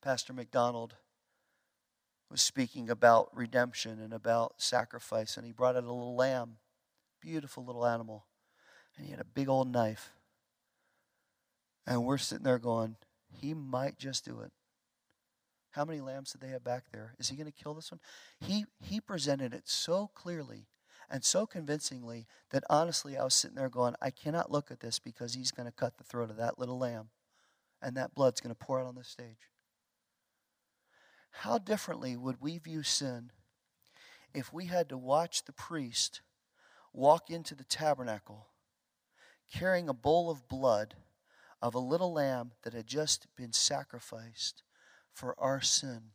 Pastor 0.04 0.34
MacDonald 0.34 0.96
was 2.30 2.42
speaking 2.42 2.90
about 2.90 3.30
redemption 3.34 4.02
and 4.02 4.12
about 4.12 4.56
sacrifice, 4.58 5.38
and 5.38 5.46
he 5.46 5.54
brought 5.54 5.78
out 5.78 5.86
a 5.86 5.94
little 5.94 6.16
lamb, 6.16 6.58
beautiful 7.22 7.64
little 7.64 7.86
animal, 7.86 8.26
and 8.98 9.06
he 9.06 9.12
had 9.12 9.22
a 9.22 9.26
big 9.26 9.48
old 9.48 9.72
knife. 9.72 10.12
And 11.88 12.04
we're 12.04 12.18
sitting 12.18 12.44
there 12.44 12.60
going, 12.60 12.98
he 13.30 13.54
might 13.54 13.98
just 13.98 14.26
do 14.26 14.42
it. 14.42 14.52
How 15.72 15.86
many 15.86 16.02
lambs 16.02 16.34
did 16.34 16.42
they 16.42 16.50
have 16.50 16.66
back 16.66 16.84
there? 16.92 17.16
Is 17.18 17.30
he 17.30 17.38
going 17.38 17.52
to 17.52 17.64
kill 17.64 17.74
this 17.74 17.90
one? 17.90 18.02
He, 18.42 18.66
he 18.82 19.00
presented 19.00 19.54
it 19.54 19.70
so 19.70 20.12
clearly 20.14 20.68
and 21.10 21.24
so 21.24 21.46
convincingly 21.46 22.28
that 22.52 22.66
honestly, 22.70 23.16
I 23.16 23.24
was 23.24 23.36
sitting 23.36 23.56
there 23.56 23.70
going, 23.70 23.96
I 24.02 24.10
cannot 24.10 24.52
look 24.52 24.70
at 24.70 24.82
this 24.82 25.00
because 25.00 25.34
he's 25.34 25.52
going 25.52 25.68
to 25.68 25.72
cut 25.72 25.98
the 25.98 26.04
throat 26.04 26.30
of 26.30 26.38
that 26.38 26.60
little 26.60 26.78
lamb, 26.78 27.10
and 27.82 27.96
that 27.96 28.14
blood's 28.14 28.42
going 28.42 28.54
to 28.54 28.66
pour 28.66 28.82
out 28.82 28.88
on 28.88 28.96
the 28.96 29.04
stage. 29.06 29.53
How 31.38 31.58
differently 31.58 32.16
would 32.16 32.38
we 32.40 32.58
view 32.58 32.84
sin 32.84 33.32
if 34.34 34.54
we 34.54 34.68
had 34.68 34.88
to 34.90 34.98
watch 34.98 35.44
the 35.44 35.52
priest 35.52 36.22
walk 36.94 37.30
into 37.30 37.56
the 37.56 37.64
tabernacle 37.64 38.48
carrying 39.52 39.90
a 39.90 39.94
bowl 39.94 40.30
of 40.30 40.48
blood 40.48 40.96
of 41.62 41.76
a 41.76 41.80
little 41.80 42.14
lamb 42.14 42.52
that 42.64 42.74
had 42.74 42.88
just 42.88 43.28
been 43.36 43.52
sacrificed 43.52 44.64
for 45.12 45.36
our 45.40 45.60
sin? 45.60 46.12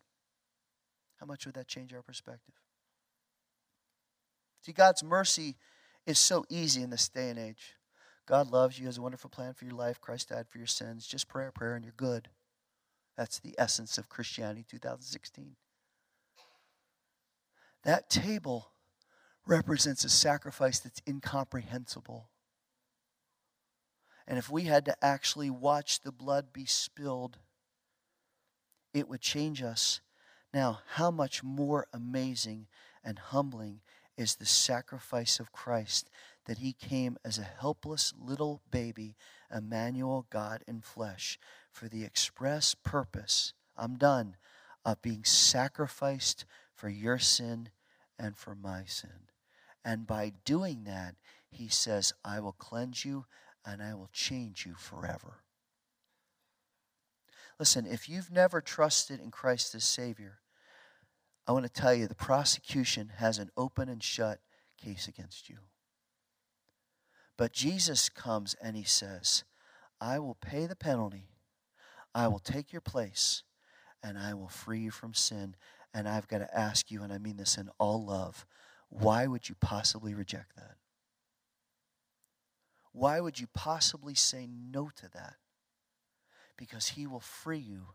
How 1.17 1.27
much 1.27 1.45
would 1.47 1.57
that 1.57 1.69
change 1.69 1.93
our 1.93 2.03
perspective? 2.03 2.55
See, 4.63 4.73
God's 4.73 5.03
mercy 5.03 5.57
is 6.07 6.19
so 6.19 6.45
easy 6.49 6.83
in 6.83 6.91
this 6.91 7.09
day 7.09 7.29
and 7.29 7.39
age. 7.39 7.75
God 8.27 8.51
loves 8.51 8.79
you, 8.79 8.87
has 8.87 8.99
a 8.99 9.03
wonderful 9.03 9.31
plan 9.31 9.53
for 9.53 9.65
your 9.65 9.75
life. 9.75 10.01
Christ 10.01 10.29
died 10.29 10.49
for 10.49 10.59
your 10.59 10.67
sins. 10.67 11.07
Just 11.07 11.29
pray 11.29 11.47
a 11.47 11.51
prayer 11.51 11.75
and 11.75 11.85
you're 11.85 11.95
good. 11.97 12.29
That's 13.19 13.41
the 13.41 13.57
essence 13.59 13.99
of 13.99 14.09
Christianity 14.09 14.65
2016. 14.71 15.57
That 17.83 18.09
table 18.09 18.71
represents 19.45 20.05
a 20.05 20.09
sacrifice 20.09 20.79
that's 20.79 21.03
incomprehensible. 21.07 22.31
And 24.29 24.39
if 24.39 24.49
we 24.49 24.65
had 24.65 24.85
to 24.85 25.05
actually 25.05 25.51
watch 25.51 26.01
the 26.01 26.13
blood 26.13 26.53
be 26.53 26.65
spilled, 26.65 27.39
it 28.95 29.09
would 29.09 29.21
change 29.21 29.63
us. 29.63 30.01
Now, 30.55 30.81
how 30.95 31.11
much 31.11 31.43
more 31.43 31.89
amazing 31.93 32.69
and 33.03 33.19
humbling 33.19 33.81
is 34.17 34.37
the 34.37 34.47
sacrifice 34.47 35.41
of 35.41 35.51
Christ 35.51 36.09
that 36.47 36.59
he 36.59 36.73
came 36.73 37.17
as 37.25 37.39
a 37.39 37.43
helpless 37.43 38.15
little 38.17 38.63
baby, 38.71 39.17
Emmanuel, 39.53 40.27
God 40.31 40.63
in 40.69 40.83
flesh, 40.83 41.39
for 41.73 41.89
the 41.89 42.05
express 42.05 42.75
purpose, 42.75 43.53
I'm 43.77 43.97
done, 43.97 44.37
of 44.85 45.03
being 45.03 45.25
sacrificed 45.25 46.45
for 46.75 46.89
your 46.89 47.19
sin 47.19 47.71
and 48.19 48.37
for 48.37 48.55
my 48.55 48.85
sin. 48.85 49.31
And 49.85 50.07
by 50.07 50.33
doing 50.45 50.85
that, 50.85 51.15
he 51.51 51.69
says, 51.69 52.13
I 52.25 52.41
will 52.41 52.53
cleanse 52.53 53.05
you 53.05 53.27
and 53.65 53.83
I 53.83 53.95
will 53.95 54.11
change 54.13 54.67
you 54.67 54.75
forever. 54.75 55.43
Listen, 57.59 57.87
if 57.87 58.09
you've 58.09 58.31
never 58.31 58.61
trusted 58.61 59.21
in 59.21 59.31
Christ 59.31 59.75
as 59.75 59.85
Savior, 59.85 60.39
I 61.47 61.53
want 61.53 61.65
to 61.65 61.73
tell 61.73 61.95
you 61.95 62.07
the 62.07 62.15
prosecution 62.15 63.13
has 63.17 63.39
an 63.39 63.51
open 63.57 63.89
and 63.89 64.03
shut 64.03 64.41
case 64.77 65.09
against 65.09 65.49
you. 65.49 65.57
But 67.37 67.53
Jesus 67.53 68.09
comes 68.09 68.55
and 68.61 68.77
he 68.77 68.85
says, 68.85 69.45
I 70.01 70.19
will 70.19 70.35
pay 70.35 70.67
the 70.67 70.77
penalty, 70.77 71.31
I 72.15 72.29
will 72.29 72.39
take 72.39 72.73
your 72.73 72.81
place, 72.81 73.43
and 74.03 74.19
I 74.19 74.35
will 74.35 74.49
free 74.49 74.81
you 74.81 74.91
from 74.91 75.15
sin. 75.15 75.57
And 75.95 76.09
I've 76.09 76.29
got 76.29 76.39
to 76.39 76.59
ask 76.59 76.91
you, 76.91 77.03
and 77.03 77.13
I 77.13 77.19
mean 77.19 77.37
this 77.37 77.57
in 77.57 77.71
all 77.79 78.05
love, 78.05 78.47
why 78.91 79.27
would 79.27 79.49
you 79.49 79.55
possibly 79.61 80.15
reject 80.15 80.57
that? 80.57 80.77
Why 82.93 83.21
would 83.21 83.39
you 83.39 83.47
possibly 83.55 84.15
say 84.15 84.49
no 84.49 84.91
to 84.97 85.09
that? 85.11 85.37
Because 86.57 86.89
he 86.89 87.07
will 87.07 87.21
free 87.21 87.59
you 87.59 87.89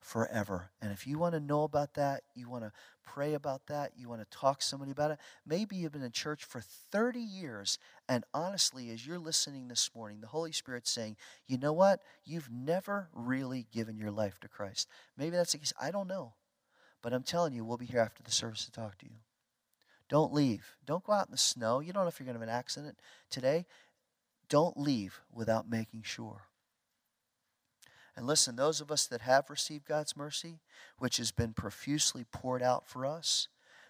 forever. 0.00 0.70
And 0.80 0.92
if 0.92 1.06
you 1.06 1.18
want 1.18 1.34
to 1.34 1.40
know 1.40 1.62
about 1.62 1.94
that, 1.94 2.22
you 2.34 2.48
want 2.48 2.64
to 2.64 2.72
pray 3.04 3.34
about 3.34 3.66
that, 3.66 3.92
you 3.96 4.08
want 4.08 4.20
to 4.20 4.36
talk 4.36 4.60
to 4.60 4.66
somebody 4.66 4.92
about 4.92 5.10
it, 5.10 5.18
maybe 5.44 5.76
you've 5.76 5.92
been 5.92 6.02
in 6.02 6.12
church 6.12 6.44
for 6.44 6.60
30 6.60 7.18
years, 7.20 7.78
and 8.08 8.24
honestly, 8.32 8.90
as 8.90 9.06
you're 9.06 9.18
listening 9.18 9.68
this 9.68 9.90
morning, 9.94 10.20
the 10.20 10.28
Holy 10.28 10.52
Spirit's 10.52 10.90
saying, 10.90 11.16
you 11.46 11.58
know 11.58 11.72
what? 11.72 12.00
You've 12.24 12.50
never 12.50 13.08
really 13.12 13.66
given 13.72 13.98
your 13.98 14.12
life 14.12 14.38
to 14.40 14.48
Christ. 14.48 14.88
Maybe 15.16 15.36
that's 15.36 15.52
the 15.52 15.58
case. 15.58 15.72
I 15.80 15.90
don't 15.90 16.08
know. 16.08 16.34
But 17.02 17.12
I'm 17.12 17.22
telling 17.22 17.52
you, 17.52 17.64
we'll 17.64 17.78
be 17.78 17.86
here 17.86 18.00
after 18.00 18.22
the 18.22 18.30
service 18.30 18.64
to 18.66 18.72
talk 18.72 18.98
to 18.98 19.06
you. 19.06 19.16
Don't 20.08 20.32
leave. 20.32 20.76
Don't 20.86 21.04
go 21.04 21.12
out 21.12 21.28
in 21.28 21.32
the 21.32 21.38
snow. 21.38 21.80
You 21.80 21.92
don't 21.92 22.04
know 22.04 22.08
if 22.08 22.20
you're 22.20 22.26
going 22.26 22.34
to 22.34 22.40
have 22.40 22.48
an 22.48 22.54
accident 22.54 22.98
today. 23.30 23.66
Don't 24.48 24.76
leave 24.76 25.20
without 25.32 25.70
making 25.70 26.02
sure. 26.02 26.42
And 28.20 28.26
listen, 28.26 28.56
those 28.56 28.82
of 28.82 28.90
us 28.90 29.06
that 29.06 29.22
have 29.22 29.48
received 29.48 29.86
God's 29.86 30.14
mercy, 30.14 30.58
which 30.98 31.16
has 31.16 31.32
been 31.32 31.54
profusely 31.54 32.26
poured 32.30 32.62
out 32.62 32.86
for 32.86 33.06
us, 33.06 33.48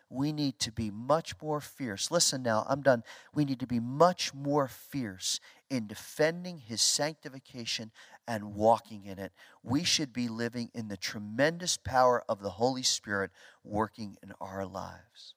we 0.09 0.31
need 0.31 0.61
to 0.61 0.70
be 0.70 0.89
much 0.89 1.35
more 1.43 1.61
fierce. 1.61 2.12
Listen 2.12 2.41
now, 2.45 2.64
I'm 2.68 2.81
done. 2.81 3.03
We 3.35 3.45
need 3.45 3.59
to 3.59 3.66
be 3.66 3.81
much 3.81 4.33
more 4.33 4.68
fierce 4.68 5.41
in 5.68 5.89
defending 5.89 6.59
his 6.59 6.81
sanctification 6.81 7.91
and 8.28 8.55
walking 8.55 9.05
in 9.05 9.18
it. 9.18 9.33
We 9.64 9.83
should 9.83 10.12
be 10.12 10.28
living 10.28 10.70
in 10.74 10.87
the 10.87 10.97
tremendous 10.97 11.76
power 11.76 12.22
of 12.28 12.41
the 12.41 12.51
Holy 12.51 12.85
Spirit 12.85 13.33
working 13.64 14.16
in 14.22 14.33
our 14.41 14.64
lives. 14.64 15.35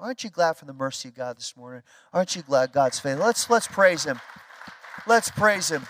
Aren't 0.00 0.24
you 0.24 0.30
glad 0.30 0.54
for 0.54 0.64
the 0.64 0.72
mercy 0.72 1.10
of 1.10 1.16
God 1.16 1.36
this 1.36 1.54
morning? 1.54 1.82
Aren't 2.14 2.34
you 2.34 2.40
glad 2.40 2.72
God's 2.72 2.98
faithful? 2.98 3.26
Let's 3.26 3.50
let's 3.50 3.68
praise 3.68 4.04
him. 4.04 4.20
Let's 5.06 5.30
praise 5.30 5.68
him. 5.70 5.86